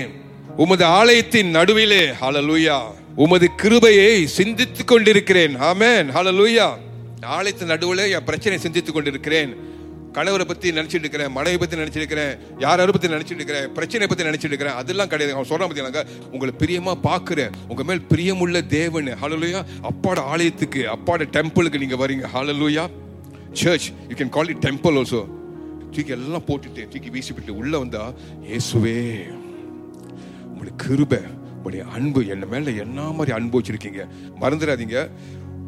உமது 0.63 0.85
ஆலயத்தின் 0.85 1.53
நடுவிலே 1.57 2.01
ஹalleluya 2.21 2.77
உமது 3.15 3.55
கிருபையை 3.55 4.27
சிந்தித்துக் 4.27 4.87
கொண்டிருக்கிறேன். 4.87 5.55
ஆமேன். 5.55 6.07
ஹalleluya 6.15 6.67
ஆலயத்தின் 7.21 7.67
நடுவில் 7.67 8.11
என் 8.11 8.23
பிரச்சனை 8.23 8.59
சிந்தித்துக் 8.59 8.93
கொண்டிருக்கிறேன். 8.93 9.67
கணவரை 10.13 10.45
பத்தி 10.45 10.71
நினைச்சிட்டு 10.71 11.05
இருக்கிறேன் 11.05 11.31
மனைவி 11.31 11.57
பத்தி 11.57 11.77
நினைச்சிட்டு 11.77 12.01
இருக்கிறேன் 12.03 12.37
யாரை 12.59 12.85
பத்தி 12.85 13.07
நினைச்சிட்டு 13.07 13.39
இருக்கிறேன் 13.41 13.73
பிரச்சனை 13.73 14.07
பத்தி 14.07 14.23
நினைச்சிட்டு 14.23 14.51
இருக்கிறேன் 14.53 14.73
அதெல்லாம் 14.73 15.07
கிடையாது. 15.07 15.35
அவன் 15.35 15.49
சொல்றான் 15.49 15.69
பாத்தீங்களா 15.71 16.05
உங்களை 16.31 16.53
பிரியமா 16.61 16.93
பாக்குறேன் 17.03 17.51
உங்க 17.67 17.83
மேல் 17.83 18.01
பிரியமுள்ள 18.09 18.65
தேவன். 18.65 19.07
ஹalleluya 19.07 19.65
அப்பாட 19.81 20.21
ஆலயத்துக்கு 20.21 20.83
அப்பாட 20.95 21.27
டெம்பிளுக்கு 21.37 21.79
நீங்க 21.79 22.07
வரீங்க. 22.07 22.25
ஹalleluya 22.33 22.89
church 23.53 23.89
you 24.09 24.15
can 24.15 24.29
call 24.29 24.47
it 24.47 24.65
temple 24.65 24.97
also 25.01 25.25
தூக்கி 25.91 26.11
எல்லாம் 26.11 26.47
போட்டுட்டு 26.47 26.87
தூக்கி 26.87 27.09
வீசிவிட்டு 27.09 27.49
உள்ள 27.49 27.77
வந்தா 27.77 28.13
இயேசுவே 28.49 29.21
உங்களுக்கு 30.43 30.87
கிருபை 30.87 31.17
உங்களுடைய 31.59 31.95
அன்பு 31.95 32.27
என்ன 32.27 32.45
மேல 32.45 32.71
என்ன 32.71 33.01
மாதிரி 33.01 33.31
அன்பு 33.31 33.61
வச்சிருக்கீங்க? 33.61 34.07
மறந்துடாதீங்க. 34.41 35.09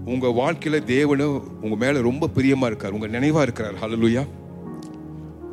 உங்க 0.06 0.28
வாழ்க்கையில 0.28 0.80
தேவனு 0.92 1.24
உங்க 1.62 1.76
மேல 1.76 2.02
ரொம்ப 2.02 2.30
பிரியமா 2.36 2.66
இருக்கார். 2.66 2.92
உங்க 2.92 3.08
நினைவா 3.08 3.42
இருக்கிறார். 3.42 3.74
ஹலலுயா 3.74 4.28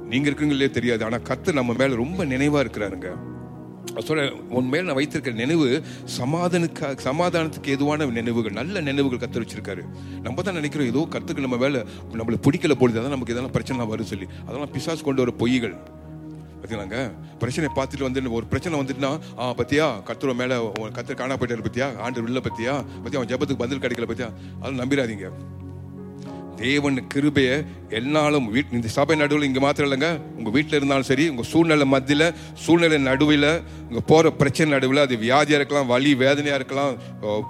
நீங்க 0.09 0.30
இருக்கீங்களே 0.30 0.71
தெரியாது. 0.71 1.04
ஆனா 1.04 1.16
கத்து 1.16 1.52
நம்ம 1.52 1.73
மேல 1.73 1.95
ரொம்ப 1.95 2.25
நினைவா 2.25 2.64
இருக்கிறாருங்க. 2.64 3.09
சொல்ல 3.99 4.33
உன் 4.50 4.68
மேல் 4.68 4.85
நான் 4.85 4.95
வைத்திருக்கிற 4.95 5.37
நினைவு 5.37 5.83
சமாதானுக்கு 6.18 6.97
சமாதானத்துக்கு 7.04 7.66
எதுவான 7.66 8.07
நினைவுகள் 8.07 8.52
நல்ல 8.52 8.80
நினைவுகள் 8.80 9.28
கத்து 9.28 9.47
வச்சிருக்காரு. 9.47 9.83
நம்ம 10.23 10.42
தான் 10.42 10.54
நினைக்கிறோம் 10.54 10.87
ஏதோ 10.87 11.09
கத்துக்கு 11.11 11.40
நம்ம 11.40 11.57
வேலை 11.57 11.80
நம்மளை 12.12 12.37
பிடிக்கல 12.42 12.75
பொழுது 12.75 13.00
அதான் 13.00 13.14
நமக்கு 13.14 13.33
இதெல்லாம் 13.33 13.50
பிரச்சனை 13.50 13.87
வரும் 13.87 14.07
சொல்லி. 14.07 14.26
அதெல்லாம் 14.47 14.68
பிசாஸ் 14.73 15.04
கொண்டு 15.04 15.25
வர 15.25 15.37
பொய்கள். 15.38 15.76
பார்த்தீங்களாங்க 16.60 17.12
பிரச்சனை 17.38 17.70
பார்த்துட்டு 17.74 18.02
வந்து 18.02 18.32
ஒரு 18.32 18.46
பிரச்சனை 18.46 18.80
வந்துட்டுனா 18.80 19.20
ஆ 19.38 19.50
பத்தியா 19.50 19.86
கத்துற 20.06 20.34
மேல 20.34 20.62
உன் 20.62 20.92
கத்தர் 20.92 21.14
காணா 21.14 21.36
போயிட்டாரு 21.36 21.66
பத்தியா? 21.70 21.96
ஆண்டு 21.96 22.22
உள்ள 22.22 22.38
பத்தியா? 22.38 22.84
பத்தியா 23.04 23.14
அவன் 23.14 23.28
ஜெபத்துக்கு 23.28 23.58
பதில் 23.58 23.78
கிடைக்கல 23.78 24.08
பத்தியா? 24.12 24.32
அதெல்லாம் 24.60 24.88
நம்பிடாதீங்க. 24.88 25.30
தேவன் 26.62 26.98
கிருபைய 27.14 27.50
எல்லாலும் 27.98 28.46
வீட் 28.54 28.72
இந்த 28.76 28.88
சபை 28.96 29.14
நடுவில் 29.20 29.46
இங்கே 29.48 29.60
மாத்திரம் 29.64 29.88
இல்லைங்க. 29.88 30.08
உங்கள் 30.38 30.54
வீட்டில் 30.56 30.76
இருந்தாலும் 30.78 31.08
சரி 31.10 31.24
உங்கள் 31.32 31.48
சூழ்நிலை 31.50 31.86
மத்தியில் 31.94 32.24
சூழ்நிலை 32.64 32.98
நடுவில் 33.08 33.46
இங்கே 33.88 34.02
போகிற 34.10 34.32
பிரச்சனை 34.40 34.68
நடுவில் 34.74 35.00
அது 35.04 35.16
வியாதியாக 35.24 35.58
இருக்கலாம் 35.60 35.88
வலி 35.92 36.10
வேதனையாக 36.22 36.58
இருக்கலாம் 36.60 36.92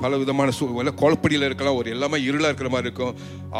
பல 0.02 0.18
விதமான 0.22 0.52
சூழ்நிலை 0.58 0.92
குழப்படியில் 1.02 1.46
இருக்கலாம் 1.48 1.78
ஒரு 1.80 1.88
எல்லாமே 1.94 2.20
இருளாக 2.28 2.50
இருக்கிற 2.50 2.70
மாதிரி 2.74 2.88
இருக்கும். 2.90 3.14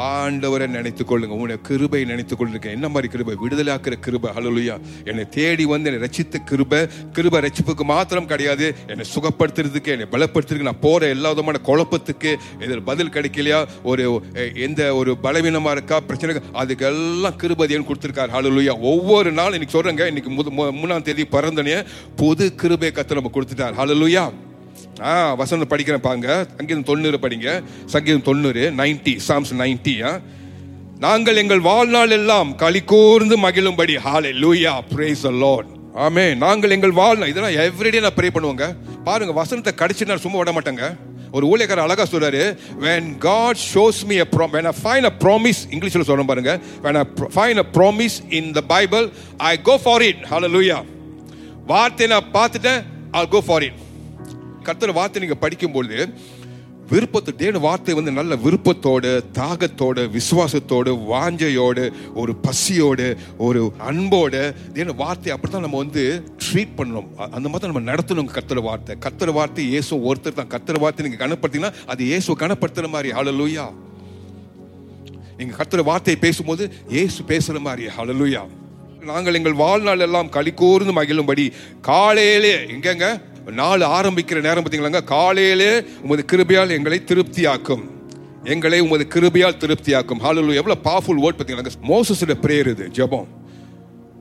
ஆண்டவரை 0.09 0.69
நினைத்து 0.77 1.05
கொள்ளுங்க. 1.11 1.35
உங்களுடைய 1.37 1.59
கிருபை 1.69 2.03
நினைத்து 2.13 2.37
கொள்ளுங்க. 2.37 2.69
என்ன 2.77 2.89
மாதிரி 2.95 3.11
கிருபை? 3.15 3.37
விடுதலாக்குற 3.45 3.99
கிருபை. 4.07 4.31
அலுவலியா 4.39 4.77
என்னை 5.11 5.25
தேடி 5.39 5.67
வந்து 5.73 5.91
என்னை 5.93 6.03
ரசித்த 6.07 6.43
கிருபை 6.51 6.81
கிருபை 7.19 7.41
ரட்சிப்புக்கு 7.47 7.87
மாத்திரம் 7.95 8.31
கிடையாது. 8.33 8.69
என்னை 8.93 9.07
சுகப்படுத்துறதுக்கு 9.15 9.93
என்னை 9.97 10.09
பலப்படுத்துறதுக்கு 10.15 10.71
நான் 10.71 10.85
போகிற 10.87 11.11
எல்லா 11.17 11.33
விதமான 11.35 11.63
குழப்பத்துக்கு 11.71 12.33
இதில் 12.65 12.87
பதில் 12.91 13.15
கிடைக்கலையா? 13.19 13.61
ஒரு 13.91 14.05
எந்த 14.69 14.83
ஒரு 15.01 15.11
பல 15.27 15.37
பலவீனமாக 15.39 15.77
இருக்கா? 15.77 16.01
பிரச்சனை 16.01 16.37
இருக்கா, 16.37 16.65
அதுக்கெல்லாம் 16.65 17.43
கிருபதியன் 17.43 17.85
கொடுத்திருக்காரு. 17.85 18.35
ஹalleluya 18.35 18.81
ஒவ்வொரு 18.81 19.33
நாள் 19.33 19.53
இன்னைக்கு 19.53 19.83
சொல்கிறேங்க 19.83 20.07
இன்னைக்கு 20.07 20.31
முத- 20.31 20.55
மு- 20.57 20.77
மூணாம் 20.83 21.03
தேதி 21.03 21.23
பிறந்தனே 21.23 21.85
புது 22.17 22.55
கிருபை 22.55 22.93
கத்து 22.95 23.13
நம்ம 23.13 23.31
கொடுத்துட்டார். 23.35 23.83
ஹalleluya 23.83 24.33
ஆ 25.01 25.35
வசனம் 25.35 25.69
படிக்கிறேன் 25.69 25.97
பாங்க 25.97 26.47
சங்கீதம் 26.57 26.83
தொண்ணூறு 26.83 27.19
படிங்க. 27.23 27.63
சங்கீதம் 27.87 28.23
தொண்ணூறு 28.23 28.73
நைன்டி 28.77 29.19
சாம்ஸ் 29.29 29.55
நைன்டி 29.59 30.21
நாங்கள் 30.99 31.37
எங்கள் 31.37 31.61
வாழ்நாள் 31.61 32.11
எல்லாம் 32.11 32.55
களி 32.55 32.81
கூர்ந்து 32.81 33.39
மகிழும்படி. 33.39 33.99
ஹாலே 34.05 34.33
லூயா 34.33 34.81
பிரேஸ் 34.95 35.33
லார்ட் 35.39 35.67
ஆமே 35.95 36.37
நாங்கள் 36.37 36.71
எங்கள் 36.71 36.91
வாழ்நாள் 36.91 37.29
இதெல்லாம் 37.29 37.65
எவ்ரிடே 37.65 38.01
நான் 38.01 38.15
ப்ரே 38.17 38.31
பண்ணுவோங்க. 38.35 38.77
பாருங்க 39.05 39.33
வசனத்தை 39.33 39.73
கடிச்சு 39.73 40.07
நான் 40.07 40.19
சும்மா 40.19 40.39
விட 40.39 40.53
மாட்டேங்க. 40.53 40.97
ஒரு 41.33 41.47
ஊழியக்காரர் 41.47 41.87
அழகா 41.87 42.05
சொல்றாரு 42.13 42.43
when 42.81 43.03
god 43.21 43.57
shows 43.73 43.99
me 44.11 44.19
a 44.19 44.29
prom 44.35 44.51
when 44.53 44.67
i 44.67 44.75
find 44.87 45.05
a 45.05 45.15
promise 45.25 45.61
இங்கிலீஷ்ல 45.71 46.07
சொல்றேன் 46.11 46.31
பாருங்க 46.33 46.55
when 46.83 46.97
i 46.97 47.07
pro- 47.19 47.31
find 47.31 47.59
a 47.59 47.69
promise 47.79 48.17
in 48.31 48.53
the 48.53 48.65
bible 48.75 49.07
i 49.51 49.59
go 49.63 49.77
for 49.79 49.99
it 50.03 50.21
hallelujah 50.33 50.81
வார்த்தையை 51.67 52.09
நான் 52.15 52.31
பார்த்துட்டேன் 52.33 52.81
i'll 53.13 53.31
go 53.37 53.43
for 53.43 53.61
it 53.63 53.77
கர்த்தர் 54.63 54.93
வார்த்தை 54.93 55.21
நீங்க 55.23 55.39
படிக்கும்பொழுது 55.41 55.99
விருப்பத்தை 56.91 57.33
தேவ 57.41 57.61
வார்த்தை 57.65 57.95
வந்து 57.99 58.13
நல்ல 58.19 58.33
விருப்பத்தோடு 58.45 59.11
தாகத்தோடு 59.39 60.03
விசுவாசத்தோடு 60.17 60.91
வாஞ்சையோடு 61.11 61.85
ஒரு 62.21 62.33
பசியோடு 62.45 63.07
ஒரு 63.47 63.63
அன்போடு 63.89 64.43
தேவ 64.77 64.95
வார்த்தை. 65.03 65.33
அப்படி 65.35 65.53
தான் 65.55 65.67
நம்ம 65.67 65.81
வந்து 65.85 66.05
ட்ரீட் 66.45 66.77
பண்ணணும் 66.79 67.09
அந்த 67.37 67.47
மாதிரி 67.47 67.63
தான் 67.65 67.73
நம்ம 67.73 67.85
நடத்தணும் 67.91 68.31
கர்த்தர் 68.37 68.63
வார்த்தை. 68.69 68.97
கத்தர 69.07 69.35
வார்த்தை 69.39 69.65
இயேசு 69.73 69.93
ஒருத்தர் 70.11 70.39
தான். 70.41 70.53
கத்தர 70.55 70.79
வார்த்தை 70.85 71.05
நீங்கள் 71.07 71.23
கனப்படுத்தீங்கன்னா 71.25 71.75
அது 71.95 72.03
இயேசு 72.11 72.39
கனப்படுத்துகிற 72.45 72.91
மாதிரி. 72.97 73.11
ஹalleluya 73.19 73.67
நீங்க 75.41 75.55
கத்துற 75.59 75.83
வார்த்தையை 75.91 76.19
பேசும்போது 76.27 76.65
இயேசு 76.97 77.19
பேசுற 77.33 77.59
மாதிரி. 77.69 77.85
ஹalleluya 77.99 78.45
நாங்கள் 79.11 79.37
எங்கள் 79.39 79.61
வாழ்நாள் 79.65 80.05
எல்லாம் 80.07 80.31
களி 80.37 80.53
கூர்ந்து 80.61 80.93
மகிழும்படி 80.97 81.45
காலையிலே 81.89 82.55
எங்கெங்க? 82.75 83.07
நாள் 83.53 83.81
ஆரம்பிக்கிற 83.81 84.41
நேரம் 84.41 84.65
பார்த்தீங்களாங்க? 84.65 85.05
காலையிலே 85.05 85.85
உமது 86.03 86.25
கிருபையால் 86.33 86.71
எங்களை 86.71 87.03
திருப்தியாக்கும். 87.07 87.83
எங்களை 88.45 88.81
உமது 88.81 89.07
கிருபையால் 89.15 89.57
திருப்தியாக்கும். 89.57 90.21
ஹalleluya 90.23 90.55
எவ்வளவு 90.55 90.81
பவர்ஃபுல் 90.85 91.21
வேர்ட் 91.21 91.39
பார்த்தீங்களாங்க? 91.39 91.71
மோசஸோட 91.89 92.35
பிரேயர் 92.43 92.67
இது. 92.67 92.89
ஜெபம். 92.93 93.27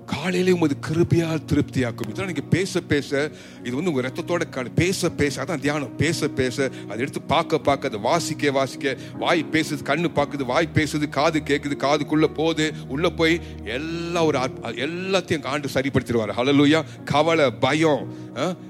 காலையிலே 0.07 0.51
உமது 0.51 0.75
கிருபையால் 0.81 1.45
திருப்தியாக்கும். 1.47 2.09
இதெல்லாம் 2.09 2.25
நீங்க 2.25 2.41
பேச 2.49 2.81
பேச 2.81 3.31
இது 3.63 3.75
வந்து 3.75 3.91
உங்க 3.91 4.07
ரத்தத்தோட 4.07 4.41
கல- 4.51 4.73
பேச 4.75 5.09
பேச 5.09 5.43
அதான் 5.43 5.59
தியானம். 5.59 5.95
பேச 5.95 6.27
பேச 6.27 6.69
அதை 6.85 6.97
எடுத்து 6.97 7.21
பார்க்க 7.21 7.59
பார்க்க 7.59 7.87
அதை 7.87 7.99
வாசிக்க 7.99 8.51
வாசிக்க 8.51 8.97
வாய் 9.17 9.45
பேசுது 9.51 9.79
கண்ணு 9.83 10.09
பார்க்குது 10.15 10.45
வாய் 10.45 10.69
பேசுது 10.73 11.09
காது 11.09 11.39
கேட்குது 11.39 11.75
காதுக்குள்ள 11.77 12.23
போகுது 12.25 12.73
உள்ள 12.87 13.09
போய் 13.09 13.41
எல்லா 13.63 14.25
ஒரு 14.25 14.39
எல்லாத்தையும் 14.63 15.45
ஆண்டு 15.45 15.67
சரிப்படுத்திடுவார். 15.73 16.33
ஹலலூயா 16.37 16.83
கவலை 17.05 17.51
பயம் 17.51 18.13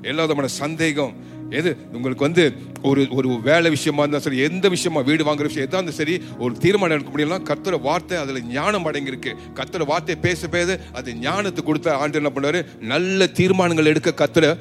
எல்லா 0.02 0.22
விதமான 0.22 0.48
சந்தேகம் 0.48 1.14
எது? 1.50 1.78
உங்களுக்கு 1.94 2.24
வந்து 2.24 2.54
ஒரு 2.82 3.08
ஒரு 3.10 3.30
வேலை 3.42 3.70
விஷயமா 3.70 4.00
இருந்தால் 4.00 4.22
சரி 4.22 4.38
எந்த 4.38 4.70
விஷயமா 4.70 5.02
வீடு 5.02 5.24
வாங்குற 5.24 5.48
விஷயம் 5.50 5.68
எதா 5.68 5.78
இருந்தாலும் 5.78 6.00
சரி 6.00 6.16
ஒரு 6.40 6.58
தீர்மானம் 6.58 6.96
எடுக்க 6.98 7.12
முடியலாம் 7.14 7.46
கத்துற 7.50 7.82
வார்த்தை 7.82 8.18
அதுல 8.18 8.40
ஞானம் 8.40 8.86
அடங்கியிருக்கு. 8.86 9.34
கத்துற 9.56 9.86
வார்த்தையை 9.86 10.24
பேச 10.24 10.48
பேச 10.48 10.80
அது 10.94 11.16
ஞானத்தை 11.16 11.64
கொடுத்த 11.66 11.96
ஆண்டு 11.96 12.22
என்ன 12.22 12.32
பண்ணுவாரு? 12.36 12.66
நல்ல 12.80 13.28
தீர்மானங்கள் 13.28 13.86
எடுக்க 13.86 14.14
கத்துற 14.24 14.58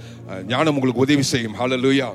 ஞானம் 0.46 0.74
உங்களுக்கு 0.74 1.04
உதவி 1.06 1.22
செய்யும். 1.22 1.54
ஹalleluya 1.54 2.08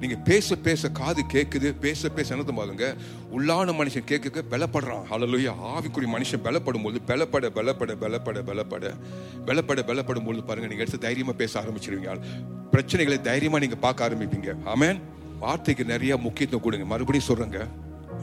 நீங்க 0.00 0.16
பேச 0.16 0.56
பேச 0.56 0.88
காது 0.88 1.24
கேட்குது 1.32 1.74
பேச 1.80 2.08
பேச 2.08 2.34
என்னது 2.34 2.54
பாருங்க 2.54 2.96
உள்ளான 3.36 3.72
மனுஷன் 3.72 4.04
கேட்க 4.04 4.42
பலப்படுறான். 4.50 5.02
ஹalleluya 5.10 5.52
ஆவிக்குரிய 5.64 6.14
மனுஷன் 6.18 6.42
பலப்படும் 6.44 6.82
போது 6.82 7.00
பலப்பட 7.06 7.50
பலப்பட 7.50 7.96
பலப்பட 8.00 8.38
பலப்பட 8.46 8.94
பலப்பட 9.46 9.82
பலப்படும் 9.82 10.26
போது 10.26 10.42
பாருங்க 10.42 10.68
நீங்க 10.68 10.82
எடுத்து 10.82 10.98
தைரியமா 10.98 11.32
பேச 11.32 11.60
ஆரம்பிச்சிருவீங்க. 11.60 12.20
பிரச்சனைகளை 12.72 13.20
தைரியமா 13.20 13.58
நீங்க 13.58 13.74
பார்க்க 13.74 14.08
ஆரம்பிப்பீங்க. 14.08 14.56
ஆமேன் 14.64 15.00
வார்த்தைக்கு 15.40 15.84
நிறைய 15.84 16.16
முக்கியத்துவம் 16.16 16.64
கொடுங்க. 16.64 16.86
மறுபடியும் 16.86 17.26
சொல்றேங்க. 17.28 17.66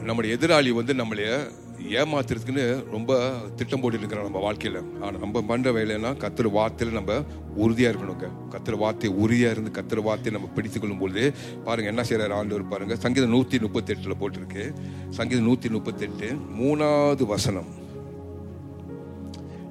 நம்முடைய 0.02 0.36
எதிராளி 0.36 0.70
வந்து 0.70 0.92
நம்மளைய 0.92 1.50
ஏமாத்துறதுக்குன்னு 1.90 2.90
ரொம்ப 2.90 3.32
திட்டம் 3.56 3.80
போட்டு 3.80 3.98
இருக்கிறோம் 3.98 4.30
நம்ம 4.30 4.52
வாழ்க்கையில. 4.52 4.82
ஆனா 5.00 5.18
நம்ம 5.18 5.42
பண்ற 5.42 5.72
வேலைன்னா 5.72 6.12
கத்துற 6.14 6.48
வார்த்தையில 6.50 6.92
நம்ம 6.92 7.12
உறுதியா 7.58 7.94
இருக்கணுங்க. 7.94 8.28
கத்துற 8.50 8.76
வார்த்தை 8.76 9.10
உறுதியா 9.10 9.50
இருந்து 9.50 9.70
கத்துற 9.70 10.02
வார்த்தையை 10.02 10.32
நம்ம 10.32 10.48
பிடித்துக் 10.54 10.80
கொள்ளும் 10.80 10.98
பொழுது 10.98 11.32
பாருங்க 11.64 11.90
என்ன 11.90 12.04
செய்கிறார் 12.04 12.38
ஆண்டவர் 12.38 12.68
பாருங்க. 12.68 12.96
சங்கீதம் 12.96 13.34
நூத்தி 13.34 13.60
முப்பத்தி 13.60 13.94
எட்டுல 13.94 14.12
போட்டிருக்கு. 14.20 14.72
சங்கீதம் 15.10 15.48
நூத்தி 15.48 15.70
முப்பத்தி 15.70 16.02
எட்டு 16.02 16.38
மூணாவது 16.60 17.26
வசனம். 17.26 17.66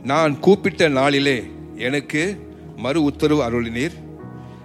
நான் 0.03 0.39
கூப்பிட்ட 0.39 0.88
நாளிலே 0.88 1.43
எனக்கு 1.75 2.51
மறு 2.75 3.03
உத்தரவு 3.03 3.41
அருளினீர். 3.43 3.93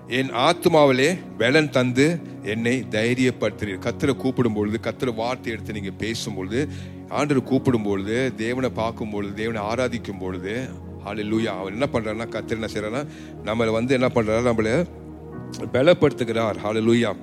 என் 0.07 0.35
ஆத்மாவிலே 0.35 1.19
பலன் 1.39 1.71
தந்து 1.71 2.21
என்னை 2.49 2.85
தைரியப்படுத்துறீர். 2.91 3.85
கத்திர 3.87 4.17
கூப்பிடும் 4.17 4.53
பொழுது 4.53 4.79
கத்தரை 4.83 5.15
வார்த்தை 5.15 5.53
எடுத்து 5.53 5.73
நீங்க 5.73 5.91
பேசும் 5.91 6.35
பொழுது 6.35 6.69
ஆண்டவர் 7.09 7.43
கூப்பிடும் 7.43 7.83
பொழுது 7.83 8.35
தேவனை 8.35 8.71
பார்க்கும் 8.71 9.11
பொழுது 9.11 9.35
தேவனை 9.35 9.63
ஆராதிக்கும் 9.63 10.19
பொழுது 10.19 10.69
ஹalleluya 11.05 11.45
அவர் 11.45 11.73
என்ன 11.73 11.89
பண்றாருன்னா 11.93 12.29
கத்தர் 12.29 12.59
என்ன 12.59 12.67
செய்யறாருன்னா 12.67 13.07
நம்மளை 13.45 13.71
வந்து 13.71 13.93
என்ன 13.93 14.09
பண்றாரு? 14.15 14.53
நம்மள 14.53 14.87
பலப்படுத்துகிறார். 15.73 16.57
லூயா 16.63 17.17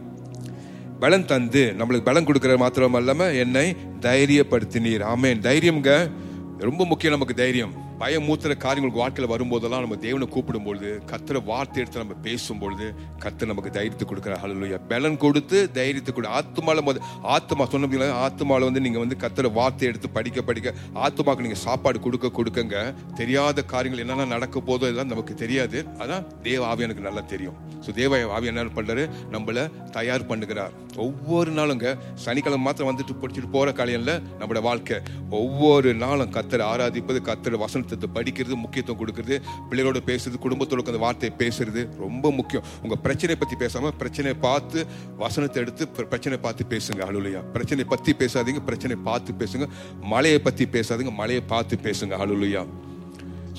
பலம் 0.99 1.25
தந்து 1.25 1.75
நம்மளுக்கு 1.77 2.03
பலம் 2.03 2.25
கொடுக்குற 2.25 2.57
மாத்திரம் 2.57 2.93
இல்லாம 2.93 3.31
என்னை 3.31 3.75
தைரியப்படுத்தினீர். 3.99 5.05
ஆமேன். 5.13 5.41
தைரியம்ங்க 5.47 6.11
ரொம்ப 6.57 6.85
முக்கியம் 6.85 7.13
நமக்கு 7.13 7.33
தைரியம். 7.33 7.84
பயம் 8.01 8.25
காரியங்கள் 8.25 8.63
காரியங்களுக்கு 8.63 9.01
வாழ்க்கையில் 9.01 9.31
வரும்போதெல்லாம் 9.31 9.83
நம்ம 9.83 9.97
தேவனை 10.05 10.25
கூப்பிடும் 10.33 10.65
பொழுது 10.67 10.89
கத்துற 11.11 11.37
வார்த்தை 11.49 11.79
எடுத்து 11.81 12.01
நம்ம 12.01 12.15
பேசும்பொழுது 12.25 12.87
கத்து 13.23 13.49
நமக்கு 13.51 13.71
தைரியத்தை 13.77 14.05
கொடுக்குற 14.09 14.35
ஹலலுயா 14.43 14.79
பலன் 14.91 15.17
கொடுத்து 15.23 15.57
தைரியத்தை 15.77 16.11
கொடு. 16.13 16.29
ஆத்மால 16.39 16.83
போது 16.87 16.99
ஆத்மா 17.35 17.65
சொன்ன 17.73 18.09
ஆத்மால 18.25 18.67
வந்து 18.69 18.83
நீங்கள் 18.85 19.03
வந்து 19.03 19.17
கத்துற 19.23 19.51
வார்த்தை 19.59 19.87
எடுத்து 19.91 20.09
படிக்க 20.17 20.41
படிக்க 20.49 20.73
ஆத்மாவுக்கு 21.05 21.45
நீங்கள் 21.47 21.63
சாப்பாடு 21.67 21.99
கொடுக்க 22.07 22.33
கொடுக்கங்க. 22.39 22.75
தெரியாத 23.21 23.65
காரியங்கள் 23.73 24.03
என்னென்ன 24.05 24.29
நடக்க 24.35 24.59
போதோ 24.69 24.89
இதெல்லாம் 24.89 25.13
நமக்கு 25.13 25.35
தெரியாது. 25.43 25.79
அதான் 26.03 26.25
தேவ 26.49 26.61
ஆவியனுக்கு 26.71 26.95
எனக்கு 26.95 27.09
நல்லா 27.09 27.23
தெரியும். 27.33 27.55
ஸோ 27.85 27.91
தேவ 28.01 28.19
ஆவி 28.35 28.47
என்ன 28.51 28.61
பண்ணுறாரு 28.77 29.03
நம்மள 29.33 29.63
தயார் 29.97 30.29
பண்ணுகிறார். 30.29 30.73
ஒவ்வொரு 31.05 31.51
நாளுங்க 31.57 31.87
சனிக்கிழமை 32.25 32.59
மாத்திரம் 32.65 32.89
வந்துட்டு 32.91 33.15
படிச்சுட்டு 33.21 33.49
போகிற 33.55 33.71
காலையில் 33.79 34.13
நம்மளோட 34.39 34.61
வாழ்க்கை. 34.69 34.97
ஒவ்வொரு 35.39 35.89
நாளும் 36.03 36.33
கத்தரை 36.37 36.65
ஆராதிப்பது 36.73 37.19
கத்தரை 37.29 37.57
வசனத்தை 37.85 38.09
படிக்கிறது 38.17 38.55
முக்கியத்துவம் 38.63 38.99
கொடுக்குறது 39.01 39.35
பிள்ளைகளோட 39.69 39.99
பேசுறது 40.09 40.37
குடும்பத்தோட 40.45 40.87
அந்த 40.91 41.01
வார்த்தையை 41.05 41.33
பேசுறது 41.41 41.81
ரொம்ப 42.05 42.31
முக்கியம். 42.39 42.65
உங்கள் 42.85 43.01
பிரச்சனை 43.05 43.35
பற்றி 43.41 43.55
பேசாமல் 43.63 43.95
பிரச்சனையை 44.01 44.35
பார்த்து 44.47 44.79
வசனத்தை 45.23 45.59
எடுத்து 45.63 45.83
பிரச்சனை 46.13 46.37
பார்த்து 46.45 46.65
பேசுங்க. 46.73 47.01
அழுலையா 47.09 47.41
பிரச்சனை 47.55 47.85
பற்றி 47.93 48.13
பேசாதீங்க 48.21 48.61
பிரச்சனை 48.69 48.97
பார்த்து 49.09 49.33
பேசுங்க. 49.41 49.67
மழையை 50.13 50.39
பற்றி 50.47 50.65
பேசாதீங்க 50.75 51.13
மழையை 51.21 51.43
பார்த்து 51.53 51.77
பேசுங்க. 51.87 52.15
அழுலையா 52.25 52.63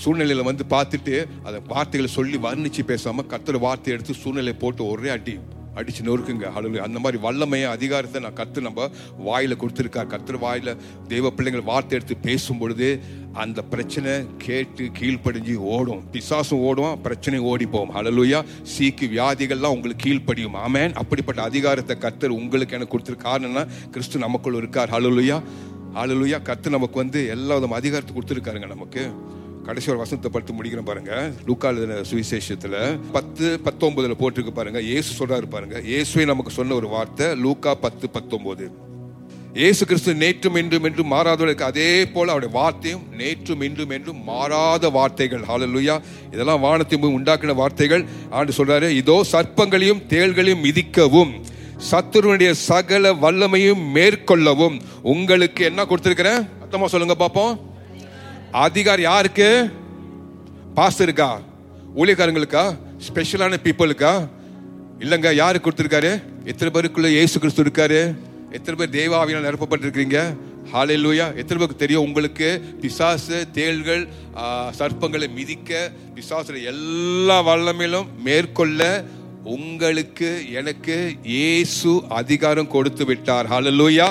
சூழ்நிலையில 0.04 0.42
வந்து 0.48 0.64
பார்த்துட்டு 0.72 1.14
அதை 1.48 1.58
வார்த்தைகளை 1.74 2.08
சொல்லி 2.16 2.38
வர்ணிச்சு 2.46 2.82
பேசாமல் 2.90 3.28
கத்துற 3.34 3.58
வார்த்தையை 3.66 3.94
எடுத்து 3.96 4.22
சூழ்நிலையை 4.22 4.56
போட்டு 4.64 4.82
ஒரே 4.94 5.10
அடி. 5.14 5.36
அடிச்சு 5.80 6.02
நொறுக்குங்க. 6.08 6.46
அழுகு 6.58 6.78
அந்த 6.86 6.98
மாதிரி 7.04 7.20
வல்லமைய 7.26 7.68
அதிகாரத்தை 7.76 8.20
நான் 8.26 8.38
கத்து 8.40 8.66
நம்ம 8.68 8.88
வாயில 9.28 9.58
கொடுத்துருக்கார். 9.62 10.10
கத்துற 10.14 10.38
வாயில 10.46 10.76
தெய்வ 11.12 11.32
பிள்ளைங்கள் 11.38 11.68
வார்த்தை 11.70 11.94
எடுத்து 11.98 12.16
பேசும் 12.28 12.60
பொழுது 12.62 12.88
அந்த 13.44 13.60
பிரச்சனை 13.72 14.12
கேட்டு 14.46 14.84
கீழ்ப்படிஞ்சு 14.98 15.54
ஓடும். 15.74 16.02
பிசாசும் 16.12 16.62
ஓடும் 16.68 17.00
பிரச்சனை 17.06 17.38
ஓடி 17.52 17.66
போகும். 17.74 17.94
அழலுயா 18.00 18.40
சீக்கு 18.74 19.06
வியாதிகள்லாம் 19.14 19.74
உங்களுக்கு 19.76 20.04
கீழ்ப்படியும். 20.06 20.58
ஆமேன் 20.66 20.94
அப்படிப்பட்ட 21.02 21.42
அதிகாரத்தை 21.50 21.96
கத்தர் 22.04 22.38
உங்களுக்கு 22.40 22.76
எனக்கு 22.78 22.94
கொடுத்துருக்க 22.94 23.26
காரணம்னா 23.30 23.64
கிறிஸ்து 23.94 24.26
நமக்குள் 24.26 24.60
இருக்கார். 24.62 24.94
அழலுயா 24.98 25.38
அழலுயா 26.02 26.38
கத்து 26.46 26.68
நமக்கு 26.76 26.96
வந்து 27.02 27.20
எல்லா 27.34 27.54
விதம் 27.58 27.78
அதிகாரத்தை 27.80 28.14
கொடுத்துருக்காருங்க 28.16 28.68
நமக்கு. 28.74 29.02
கடைசி 29.66 29.90
ஒரு 29.92 30.00
வசனத்தை 30.02 30.30
படுத்து 30.32 30.56
முடிக்கிறேன் 30.56 30.88
பாருங்க. 30.88 31.12
லூக்கா 31.46 31.68
எழுதின 31.72 32.00
சுவிசேஷத்துல 32.10 32.76
பத்து 33.16 33.46
பத்தொன்பதுல 33.66 34.16
போட்டிருக்கு 34.22 34.52
பாருங்க. 34.58 34.80
இயேசு 34.90 35.10
சொல்றாரு 35.20 35.46
பாருங்க. 35.54 35.76
இயேசுவே 35.92 36.24
நமக்கு 36.32 36.52
சொன்ன 36.58 36.74
ஒரு 36.80 36.88
வார்த்தை 36.96 37.28
லூக்கா 37.44 37.72
பத்து 37.86 38.08
பத்தொன்பது. 38.16 38.66
இயேசு 39.60 39.82
கிறிஸ்து 39.88 40.12
நேற்றும் 40.22 40.56
இன்றும் 40.60 40.86
என்றும் 40.88 41.12
மாறாதவர்களுக்கு 41.12 41.66
அதே 41.70 41.90
போல 42.14 42.32
அவருடைய 42.32 42.52
வார்த்தையும் 42.58 43.04
நேற்றும் 43.20 43.62
இன்றும் 43.68 43.92
என்றும் 43.96 44.20
மாறாத 44.30 44.90
வார்த்தைகள். 44.96 45.44
ஹாலலுயா 45.50 45.96
இதெல்லாம் 46.32 46.64
வானத்தின் 46.66 47.06
உண்டாக்கின 47.18 47.54
வார்த்தைகள். 47.62 48.04
ஆண்டு 48.30 48.58
சொல்றாரு 48.58 48.88
இதோ 49.02 49.16
சர்ப்பங்களையும் 49.32 50.02
தேள்களையும் 50.14 50.64
மிதிக்கவும் 50.66 51.32
சத்துருவனுடைய 51.90 52.50
சகல 52.68 53.14
வல்லமையும் 53.22 53.82
மேற்கொள்ளவும். 53.96 54.76
உங்களுக்கு 55.14 55.64
என்ன 55.70 55.80
கொடுத்திருக்கிறேன்? 55.84 56.44
அத்தமா 56.64 56.86
சொல்லுங்க 56.92 57.16
பாப்போம். 57.24 57.54
அதிகாரி 58.52 59.02
யாருக்கு? 59.02 59.70
பாஸ்டருக்கா? 60.76 61.30
ஊழியக்காரங்களுக்கா? 61.96 62.64
ஸ்பெஷலான 63.06 63.58
பீப்புளுக்கா 63.64 64.28
இல்லைங்க 64.98 65.34
யாரு 65.34 65.60
கொடுத்துருக்காரு? 65.62 66.22
எத்தனை 66.44 66.70
பேருக்குள்ள 66.74 67.08
இயேசு 67.08 67.38
கிறிஸ்து 67.38 67.64
இருக்காரு? 67.64 68.00
எத்தனை 68.50 68.76
பேர் 68.80 68.94
தேவாவியால் 68.98 69.46
நிரப்பப்பட்டிருக்கிறீங்க? 69.48 70.20
லூயா 70.72 71.26
எத்தனை 71.40 71.56
பேருக்கு 71.58 71.76
தெரியும் 71.76 72.02
உங்களுக்கு? 72.02 72.48
பிசாசு 72.80 73.48
தேள்கள் 73.52 74.08
சர்ப்பங்களை 74.78 75.28
மிதிக்க 75.34 75.90
பிசாசுல 76.14 76.62
எல்லா 76.62 77.36
வல்லமையிலும் 77.48 78.08
மேற்கொள்ள 78.24 79.04
உங்களுக்கு 79.42 80.52
எனக்கு 80.52 81.14
இயேசு 81.22 82.02
அதிகாரம் 82.08 82.68
கொடுத்து 82.68 83.04
விட்டார். 83.04 83.48
ஹalleluya 83.48 84.08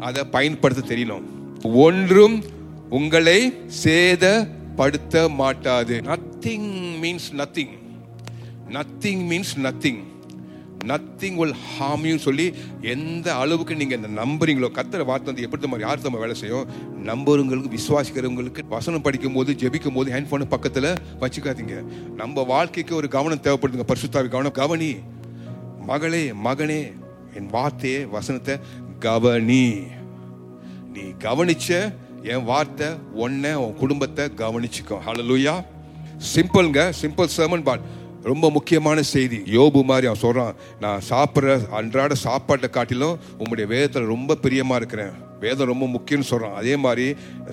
அதை 0.00 0.24
பயன்படுத்த 0.24 0.94
தெரியணும். 0.94 1.26
ஒன்றும் 1.62 2.44
உங்களை 2.92 3.52
சேதப்படுத்த 3.84 5.28
மாட்டாது 5.28 6.00
nothing 6.04 6.72
means 7.02 7.28
nothing 7.32 7.74
nothing 8.68 9.22
means 9.30 9.54
nothing 9.56 10.02
nothing 10.84 11.36
will 11.36 11.54
ஹாமியும் 11.80 12.16
சொல்லி 12.16 12.54
எந்த 12.80 13.34
அளவுக்கு 13.34 13.76
நீங்க 13.76 13.94
இந்த 13.94 14.08
நம்புறீங்களோ 14.08 14.68
கத்தர 14.68 15.04
வார்த்தை 15.04 15.24
வந்து 15.24 15.42
எப்படி 15.42 15.62
நம்ம 15.62 15.76
யார் 15.78 16.00
நம்ம 16.00 16.18
வேலை 16.18 16.34
செய்யும்? 16.34 16.66
நம்புறவங்களுக்கு 17.04 17.78
விசுவாசிக்கிறவங்களுக்கு 17.78 18.58
வசனம் 18.68 19.02
படிக்கும் 19.02 19.32
போது 19.32 19.52
ஜெபிக்கும் 19.52 19.94
போது 19.94 20.12
ஹேண்ட் 20.12 20.28
போன 20.28 20.46
பக்கத்துல 20.50 20.96
வச்சுக்காதீங்க. 21.20 21.84
நம்ம 22.14 22.42
வாழ்க்கைக்கு 22.42 22.94
ஒரு 22.94 23.08
கவனம் 23.08 23.42
தேவைப்படுதுங்க 23.42 23.86
பரிசுத்தாவி 23.86 24.28
கவனம். 24.28 24.52
கவனி. 24.52 24.96
மகளே 25.80 26.32
மகனே 26.44 26.92
என் 27.34 27.48
வார்த்தையே 27.50 28.04
வசனத்தை 28.04 28.58
கவனி. 28.98 29.78
நீ 30.92 31.00
கவனிச்ச 31.00 31.94
என் 32.24 32.44
வார்த்தை 32.44 32.88
ஒன்ன 33.16 33.54
உன் 33.54 33.78
குடும்பத்தை 33.78 34.24
கவனிச்சுக்கோ 34.36 34.96
ஹலலூயா 35.06 35.54
சிம்பிள்ங்க 36.34 36.80
சிம்பிள் 37.00 37.32
சர்மன் 37.36 37.64
பாட் 37.64 37.86
ரொம்ப 38.30 38.46
முக்கியமான 38.56 39.02
செய்தி. 39.14 39.38
யோபு 39.56 39.80
மாதிரி 39.90 40.06
அவன் 40.10 40.24
சொல்கிறான் 40.26 40.56
நான் 40.84 41.04
சாப்பிட்ற 41.10 41.58
அன்றாட 41.78 42.14
சாப்பாட்டை 42.28 42.68
காட்டிலும் 42.70 43.18
உங்களுடைய 43.38 43.66
வேதத்தில் 43.74 44.10
ரொம்ப 44.14 44.36
பிரியமாக 44.44 44.80
இருக்கிறேன். 44.80 45.14
வேதம் 45.44 45.70
ரொம்ப 45.70 45.86
முக்கியம்னு 45.94 46.28
சொல்கிறான் 46.30 46.56
அதே 46.60 46.74
மாதிரி 46.76 47.06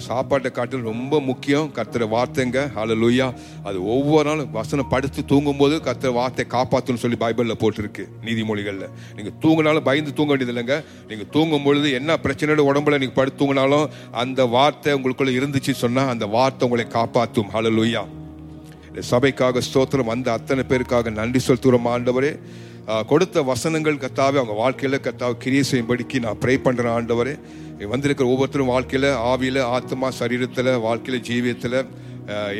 சாப்பாட்டை 0.08 0.50
காட்டிலும் 0.52 0.90
ரொம்ப 0.92 1.20
முக்கியம். 1.30 1.70
கத்துற 1.78 2.04
வார்த்தைங்க. 2.16 2.60
ஹalleluya 2.76 3.28
அது 3.70 3.78
ஒவ்வொரு 3.94 4.26
நாளும் 4.30 4.52
வசனம் 4.52 4.92
படுத்து 4.94 5.24
தூங்கும்போது 5.32 5.78
கத்துற 5.88 6.12
வார்த்தை 6.20 6.46
காப்பாற்றுன்னு 6.56 7.04
சொல்லி 7.06 7.20
பைபிளில் 7.24 7.60
போட்டிருக்கு 7.64 8.06
நீதிமொழிகளில். 8.28 8.88
நீங்கள் 9.16 9.38
தூங்கினாலும் 9.46 9.88
பயந்து 9.90 10.14
தூங்க 10.20 10.32
வேண்டியது 10.34 10.56
இல்லைங்க. 10.56 10.78
தூங்கும்பொழுது 11.10 11.36
தூங்கும் 11.36 11.66
பொழுது 11.66 11.90
என்ன 12.00 12.20
பிரச்சனையோட 12.26 12.62
உடம்புல 12.70 13.02
நீங்கள் 13.04 13.20
படுத்து 13.20 13.42
தூங்கினாலும் 13.42 13.90
அந்த 14.24 14.46
வார்த்தை 14.56 14.94
உங்களுக்குள்ளே 15.00 15.36
இருந்துச்சு 15.40 15.76
சொன்னால் 15.84 16.14
அந்த 16.16 16.28
வார்த்தை 16.38 16.66
உங்களை 16.70 16.88
காப்பாற்றும் 17.00 17.52
அல 17.60 17.70
லூயா 17.80 18.04
இந்த 18.90 19.02
சபைக்காக 19.12 19.62
ஸ்தோத்திரம். 19.70 20.12
வந்த 20.14 20.28
அத்தனை 20.38 20.64
பேருக்காக 20.72 21.12
நன்றி 21.20 21.40
செலுத்துகிறோம் 21.48 21.90
ஆண்டவரே. 21.96 22.34
கொடுத்த 23.10 23.42
வசனங்கள் 23.50 24.04
கத்தாவே 24.04 24.38
அவங்க 24.42 24.56
வாழ்க்கையில் 24.64 25.04
கத்தாவை 25.08 25.36
கிரியை 25.44 25.64
செய்யும்படிக்கு 25.72 26.20
நான் 26.26 26.40
ப்ரே 26.44 26.54
பண்ணுறேன் 26.68 26.96
ஆண்டவரே. 27.00 27.34
வந்திருக்கிற 27.94 28.28
ஒவ்வொருத்தரும் 28.34 28.72
வாழ்க்கையில் 28.76 29.10
ஆவியில் 29.32 29.60
ஆத்மா 29.78 30.08
சரீரத்தில் 30.20 30.72
வாழ்க்கையில் 30.86 31.26
ஜீவியத்தில் 31.30 31.78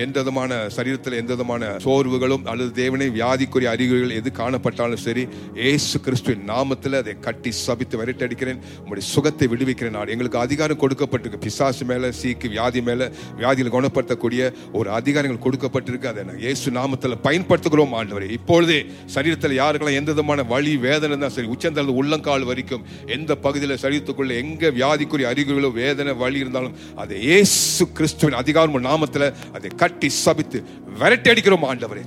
எந்த 0.04 0.18
விதமான 0.22 0.52
சரீரத்தில் 0.76 1.18
எந்த 1.22 1.32
விதமான 1.36 1.64
சோர்வுகளும் 1.86 2.46
அல்லது 2.52 2.72
தேவனை 2.82 3.08
வியாதிக்குரிய 3.18 3.70
அறிகுறிகள் 3.74 4.16
எது 4.20 4.30
காணப்பட்டாலும் 4.40 5.02
சரி 5.06 5.24
ஏசு 5.72 5.98
கிறிஸ்துவின் 6.06 6.44
நாமத்தில் 6.52 6.98
அதை 7.02 7.14
கட்டி 7.28 7.52
சபித்து 7.66 7.96
விரட்டடிக்கிறேன். 8.02 8.60
உங்களுடைய 8.80 9.06
சுகத்தை 9.14 9.48
விடுவிக்கிறேன் 9.54 9.96
நான். 9.98 10.12
எங்களுக்கு 10.14 10.40
அதிகாரம் 10.46 10.82
கொடுக்கப்பட்டிருக்கு. 10.84 11.42
பிசாசு 11.48 11.86
மேலே 11.92 12.10
சீக்கு 12.22 12.50
வியாதி 12.56 12.82
மேலே 12.90 13.08
வியாதியில் 13.42 13.74
குணப்படுத்தக்கூடிய 13.78 14.42
ஒரு 14.80 14.90
அதிகாரங்கள் 15.00 15.44
கொடுக்கப்பட்டிருக்கு. 15.46 16.12
அதை 16.14 16.24
நான் 16.30 16.42
ஏசு 16.52 16.68
நாமத்தில் 16.80 17.18
பயன்படுத்துகிறோம் 17.28 17.96
ஆண்டவரை. 18.00 18.30
இப்பொழுதே 18.40 18.80
சரீரத்தில் 19.16 19.58
யாருக்கெல்லாம் 19.62 20.00
எந்த 20.02 20.12
விதமான 20.16 20.48
வலி 20.54 20.76
வேதனை 20.88 21.18
தான் 21.18 21.36
சரி 21.38 21.50
உச்சந்தளவு 21.56 21.98
உள்ளங்கால் 22.02 22.48
வரைக்கும் 22.52 22.86
எந்த 23.18 23.32
பகுதியில் 23.46 23.82
சரீரத்துக்குள்ள 23.86 24.34
எங்கே 24.44 24.70
வியாதிக்குரிய 24.80 25.28
அறிகுறிகளோ 25.34 25.72
வேதனை 25.82 26.14
வலி 26.24 26.44
இருந்தாலும் 26.46 26.76
அதை 27.04 27.16
ஏசு 27.38 27.86
கிறிஸ்துவின் 28.00 28.40
அதிகாரம் 28.42 28.88
நாமத்தில் 28.90 29.28
அதை 29.60 29.72
கட்டி 29.84 30.10
சபித்து 30.24 30.62
விரட்டி 31.02 31.30
அடிக்கிறோம் 31.34 31.68
ஆண்டவரே. 31.72 32.06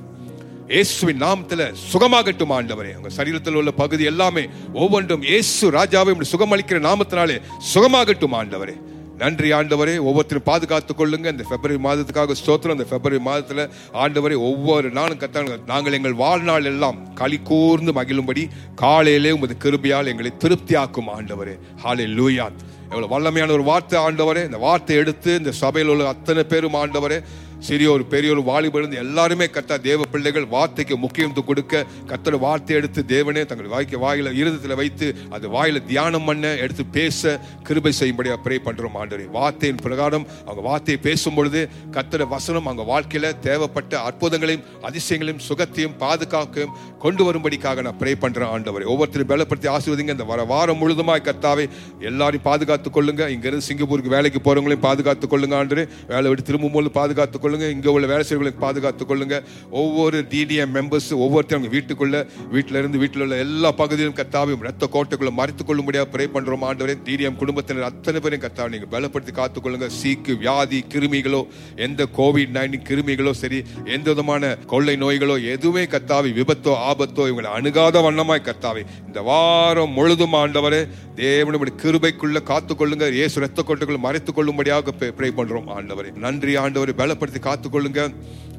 இயேசுவின் 0.75 1.21
நாமத்தில் 1.25 1.65
சுகமாகட்டும் 1.91 2.53
ஆண்டவரே. 2.59 2.93
உங்கள் 2.99 3.15
சரீரத்தில் 3.17 3.59
உள்ள 3.61 3.71
பகுதி 3.81 4.05
எல்லாமே 4.11 4.45
ஒவ்வொன்றும் 4.83 5.27
இயேசு 5.31 5.65
ராஜாவை 5.77 6.13
சுகமளிக்கிற 6.31 6.81
நாமத்தினாலே 6.89 7.37
சுகமாகட்டும் 7.73 8.37
ஆண்டவரே. 8.41 8.77
நன்றி 9.23 9.49
ஆண்டவரே. 9.57 9.95
ஒவ்வொருத்தரும் 10.07 10.47
பாதுகாத்துக் 10.49 10.99
கொள்ளுங்க. 11.01 11.27
இந்த 11.35 11.45
பிப்ரவரி 11.51 11.77
மாதத்துக்காக 11.87 12.37
ஸ்தோத்திரம். 12.41 12.77
இந்த 12.77 12.87
பிப்ரவரி 12.93 13.19
மாதத்தில் 13.27 13.63
ஆண்டவரே 14.03 14.37
ஒவ்வொரு 14.49 14.89
நாளும் 14.99 15.21
கத்தாங்க 15.23 15.59
நாங்கள் 15.73 15.97
எங்கள் 15.99 16.17
வாழ்நாள் 16.23 16.69
எல்லாம் 16.73 16.99
களி 17.21 17.39
கூர்ந்து 17.51 17.93
மகிழும்படி 17.99 18.45
காலையிலே 18.83 19.33
உமது 19.37 19.57
கிருபையால் 19.65 20.11
எங்களை 20.13 20.33
திருப்தியாக்கும் 20.45 21.13
ஆண்டவரே. 21.17 21.55
ஹாலே 21.85 22.07
லூயா 22.19 22.49
எவ்வளோ 22.93 23.11
வல்லமையான 23.15 23.55
ஒரு 23.59 23.65
வார்த்தை 23.71 23.99
ஆண்டவரே. 24.07 24.43
இந்த 24.49 24.59
வார்த்தை 24.67 24.97
எடுத்து 25.03 25.31
இந்த 25.41 25.53
சபையில் 25.63 25.93
உள்ள 25.93 26.09
அத்தனை 26.15 26.43
பேரும் 26.55 26.81
ஆண்டவரே 26.83 27.21
சிறியோர் 27.67 28.03
பெரியோர் 28.13 28.41
வாலிபர் 28.49 28.95
எல்லாருமே 29.03 29.47
கத்தா 29.57 29.77
தேவ 29.81 30.07
பிள்ளைகள் 30.13 30.47
வார்த்தைக்கு 30.55 30.95
முக்கியத்துவம் 31.03 31.49
கொடுக்க 31.51 31.85
கத்தோட 32.11 32.39
வார்த்தை 32.45 32.77
எடுத்து 32.77 33.01
தேவனே 33.13 33.43
தங்கள் 33.51 33.71
வாய்க்கு 33.75 33.97
வாயில 34.05 34.33
இருதயத்தில் 34.41 34.75
வைத்து 34.81 35.07
அது 35.37 35.49
வாயில 35.55 35.83
தியானம் 35.91 36.27
பண்ண 36.29 36.55
எடுத்து 36.65 36.85
பேச 36.97 37.41
கிருபை 37.69 37.93
செய்யும்படியா 38.01 38.37
ப்ரே 38.45 38.57
பண்றோம் 38.65 38.97
ஆண்டவரே. 39.03 39.27
வார்த்தையின் 39.37 39.81
பிரகாரம் 39.85 40.27
அவங்க 40.47 40.65
வார்த்தையை 40.69 40.99
பேசும் 41.03 41.37
பொழுது 41.39 41.63
கத்தோட 41.97 42.27
வசனம் 42.35 42.67
அவங்க 42.67 42.87
வாழ்க்கையில 42.93 43.31
தேவைப்பட்ட 43.47 43.93
அற்புதங்களையும் 44.09 44.67
அதிசயங்களையும் 44.89 45.45
சுகத்தையும் 45.49 45.97
பாதுகாக்கையும் 46.03 46.75
கொண்டு 47.05 47.23
வரும்படிக்காக 47.29 47.87
நான் 47.87 48.01
ப்ரே 48.03 48.15
பண்றேன் 48.25 48.53
ஆண்டவரை. 48.55 48.89
ஒவ்வொருத்தரும் 48.93 49.31
பலப்படுத்தி 49.33 49.71
ஆசீர்வதிங்க. 49.77 50.17
இந்த 50.17 50.29
வர 50.33 50.43
வாரம் 50.55 50.81
முழுதுமாய் 50.83 51.27
கத்தாவே 51.31 51.67
எல்லாரையும் 52.11 52.47
பாதுகாத்துக் 52.51 52.97
கொள்ளுங்க. 52.99 53.23
இங்கிருந்து 53.37 53.69
சிங்கப்பூருக்கு 53.71 54.17
வேலைக்கு 54.17 54.43
போறவங்களையும் 54.49 54.87
பாதுகாத்துக் 54.89 55.35
கொள்ளுங்க 55.35 55.57
ஆண்டு 55.63 55.89
வேலை 56.13 56.27
விட்டு 56.29 56.49
திரும்பும் 56.51 56.77
போது 56.77 56.91
பாதுகாத்துக் 57.01 57.43
கொள்ளுங்க. 57.43 57.51
இங்க 57.61 57.91
உள்ள 57.91 58.07
வேலை 58.07 58.23
செய்வர்களுக்கு 58.23 58.67
பாதுகாத்துக் 58.67 59.11
கொள்ளுங்க. 59.11 59.43
ஒவ்வொரு 59.71 60.25
டிடிஎம் 60.31 60.75
மெம்பர்ஸ் 60.75 61.13
ஒவ்வொருத்தரும் 61.13 61.73
வீட்டுக்குள்ள 61.73 62.27
வீட்டுல 62.53 62.79
இருந்து 62.79 62.99
வீட்டுல 62.99 63.21
உள்ள 63.21 63.37
எல்லா 63.37 63.73
பகுதியிலும் 63.73 64.15
கத்தாவையும் 64.15 64.61
ரத்த 64.61 64.89
கோட்டைக்குள்ள 64.93 65.31
மறைத்துக் 65.31 65.71
கொள்ளும்படியா 65.71 66.05
ப்ரே 66.13 66.29
பண்றோம். 66.35 66.63
ஆண்டவரே 66.63 66.97
டிடிஎம் 67.05 67.37
குடும்பத்தினர் 67.37 67.83
அத்தனை 67.83 68.21
பேரையும் 68.21 68.51
கத்தாவை 68.51 68.69
நீங்க 68.69 69.01
பலப்படுத்தி 69.01 69.31
காத்துக்கொள்ளுங்க 69.35 69.89
சீக்கு 70.03 70.37
வியாதி 70.37 70.85
கிருமிகளோ 70.89 71.47
எந்த 71.77 72.07
கோவிட் 72.17 72.57
நைன்டீன் 72.57 72.85
கிருமிகளோ 72.89 73.31
சரி 73.31 73.63
எந்த 73.85 74.11
விதமான 74.11 74.57
கொள்ளை 74.67 74.97
நோய்களோ 74.97 75.45
எதுவுமே 75.45 75.85
கத்தாவி 75.85 76.33
விபத்தோ 76.33 76.91
ஆபத்தோ 76.91 77.29
இவங்களை 77.29 77.45
அணுகாத 77.45 78.01
வண்ணமாய் 78.01 78.43
கத்தாவே. 78.43 78.85
இந்த 79.07 79.23
வாரம் 79.23 79.91
முழுதும் 79.91 80.33
ஆண்டவரே 80.33 80.89
தேவனுடைய 81.17 81.67
கிருபைக்குள்ள 81.83 82.43
காத்துக் 82.43 82.81
ஏசு 83.13 83.41
ரத்த 83.41 83.65
கோட்டைக்குள்ள 83.67 83.99
மறைத்துக் 83.99 84.35
கொள்ளும்படியாக 84.35 84.93
ப்ரே 84.99 85.31
பண்றோம். 85.37 85.65
ஆண்டவரே 85.67 86.15
நன்றி. 86.15 86.57
ஆண்டவரை 86.57 86.93
பலப்படுத்தி 86.97 87.39
காத்துக்கொள்ளுங்க. 87.47 88.03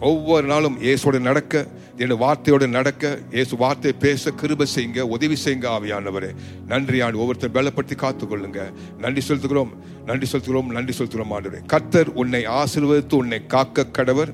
ஒவ்வொரு 0.10 0.46
நாளும் 0.48 0.78
இயேசோட 0.82 1.20
நடக்க 1.20 1.68
என்னுடைய 1.98 2.18
வார்த்தையோட 2.24 2.68
நடக்க 2.70 3.20
இயேசு 3.32 3.58
வார்த்தையை 3.58 4.00
பேச 4.02 4.32
கிருபை 4.32 4.66
செய்யுங்க 4.76 5.02
உதவி 5.16 5.36
செய்யுங்க 5.44 5.68
ஆவியானவரே. 5.76 6.30
நன்றி 6.68 7.02
ஆண்டு 7.02 7.22
ஒவ்வொருத்தர் 7.24 7.56
பலப்படுத்தி 7.58 7.98
காத்துக்கொள்ளுங்க. 8.04 8.62
நன்றி 9.00 9.22
செலுத்துகிறோம் 9.28 9.72
நன்றி 10.06 10.28
செலுத்துகிறோம் 10.32 10.72
நன்றி 10.78 10.96
செலுத்துகிறோம் 10.98 11.34
ஆண்டு 11.36 11.62
கர்த்தர் 11.74 12.12
உன்னை 12.22 12.42
ஆசீர்வதித்து 12.60 13.14
உன்னை 13.14 13.40
காக்க 13.46 13.86
கடவர் 14.00 14.32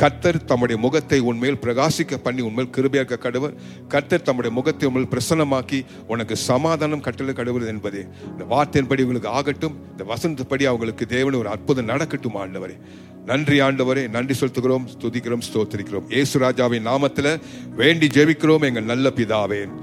கர்த்தர் 0.00 0.44
தம்முடைய 0.50 0.76
முகத்தை 0.82 1.18
உன்மேல் 1.28 1.58
பிரகாசிக்க 1.62 2.16
பண்ணி 2.26 2.40
உன்மேல் 2.48 2.70
கிருபையாக்க 2.76 3.16
கடவர் 3.24 3.54
கர்த்தர் 3.92 4.24
தம்முடைய 4.28 4.52
முகத்தை 4.58 4.84
உண்மையில் 4.88 5.12
பிரசன்னமாக்கி 5.14 5.78
உனக்கு 6.12 6.36
சமாதானம் 6.36 7.04
கட்டளை 7.06 7.32
கடவுள் 7.34 7.66
என்பதே. 7.72 8.02
இந்த 8.30 8.44
வார்த்தையின்படி 8.52 9.02
உங்களுக்கு 9.06 9.28
ஆகட்டும். 9.28 9.76
இந்த 9.90 10.04
வசந்தபடி 10.12 10.64
அவங்களுக்கு 10.64 11.06
தேவன் 11.06 11.38
ஒரு 11.40 11.48
அற்புதம் 11.48 11.90
நடக்கட்டும் 11.92 12.38
ஆண்டவரே. 12.42 12.76
நன்றி 13.30 13.60
ஆண்டவரே. 13.60 14.04
நன்றி 14.16 14.34
செலுத்துகிறோம் 14.40 14.86
துதிக்கிறோம் 15.02 15.44
ஸ்தோத்திரிக்கிறோம். 15.48 16.06
ஏசு 16.20 16.38
ராஜாவின் 16.38 16.86
நாமத்தில் 16.86 17.40
வேண்டி 17.74 18.06
ஜெபிக்கிறோம் 18.06 18.66
எங்கள் 18.70 18.90
நல்ல 18.92 19.12
பிதாவேன் 19.16 19.74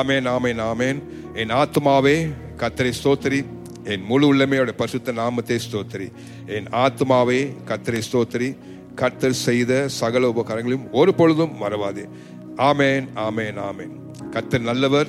ஆமேன் 0.00 0.26
ஆமேன் 0.36 0.62
ஆமேன். 0.70 0.98
என் 1.34 1.54
ஆத்மாவே 1.62 2.16
கத்தரை 2.62 2.92
ஸ்தோத்திரி. 3.02 3.42
என் 3.84 4.02
முழு 4.08 4.24
உள்ளமையோட 4.34 4.70
பரிசுத்த 4.80 5.12
நாமத்தை 5.12 5.58
ஸ்தோத்திரி. 5.66 6.08
என் 6.46 6.68
ஆத்மாவே 6.86 7.40
கத்தரை 7.66 8.00
ஸ்தோத்திரி. 8.08 8.50
கர்த்தர் 8.98 9.32
செய்த 9.32 9.88
சகல 9.88 10.28
உபகாரங்களையும் 10.28 10.90
ஒரு 10.92 11.14
பொழுதும் 11.14 11.62
மறவாதே. 11.62 12.08
ஆமேன் 12.56 13.06
ஆமேன் 13.14 13.60
ஆமேன். 13.60 13.90
கர்த்தர் 14.30 14.60
நல்லவர். 14.60 15.06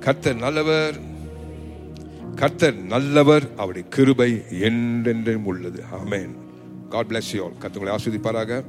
கர்த்தர் 0.00 0.36
நல்லவர். 0.36 0.94
கர்த்தர் 2.34 2.74
நல்லவர். 2.74 3.50
அவருடைய 3.56 3.88
கிருபை 3.88 4.42
என்றென்றும் 4.60 5.44
உள்ளது. 5.44 5.82
ஆமேன். 5.92 6.34
காட் 6.88 7.06
பிளஸ் 7.08 7.34
யூ 7.34 7.44
ஆல் 7.44 7.56
கர்த்தங்களை 7.60 7.94
ஆஸ்வதிப்பாராக 7.96 8.64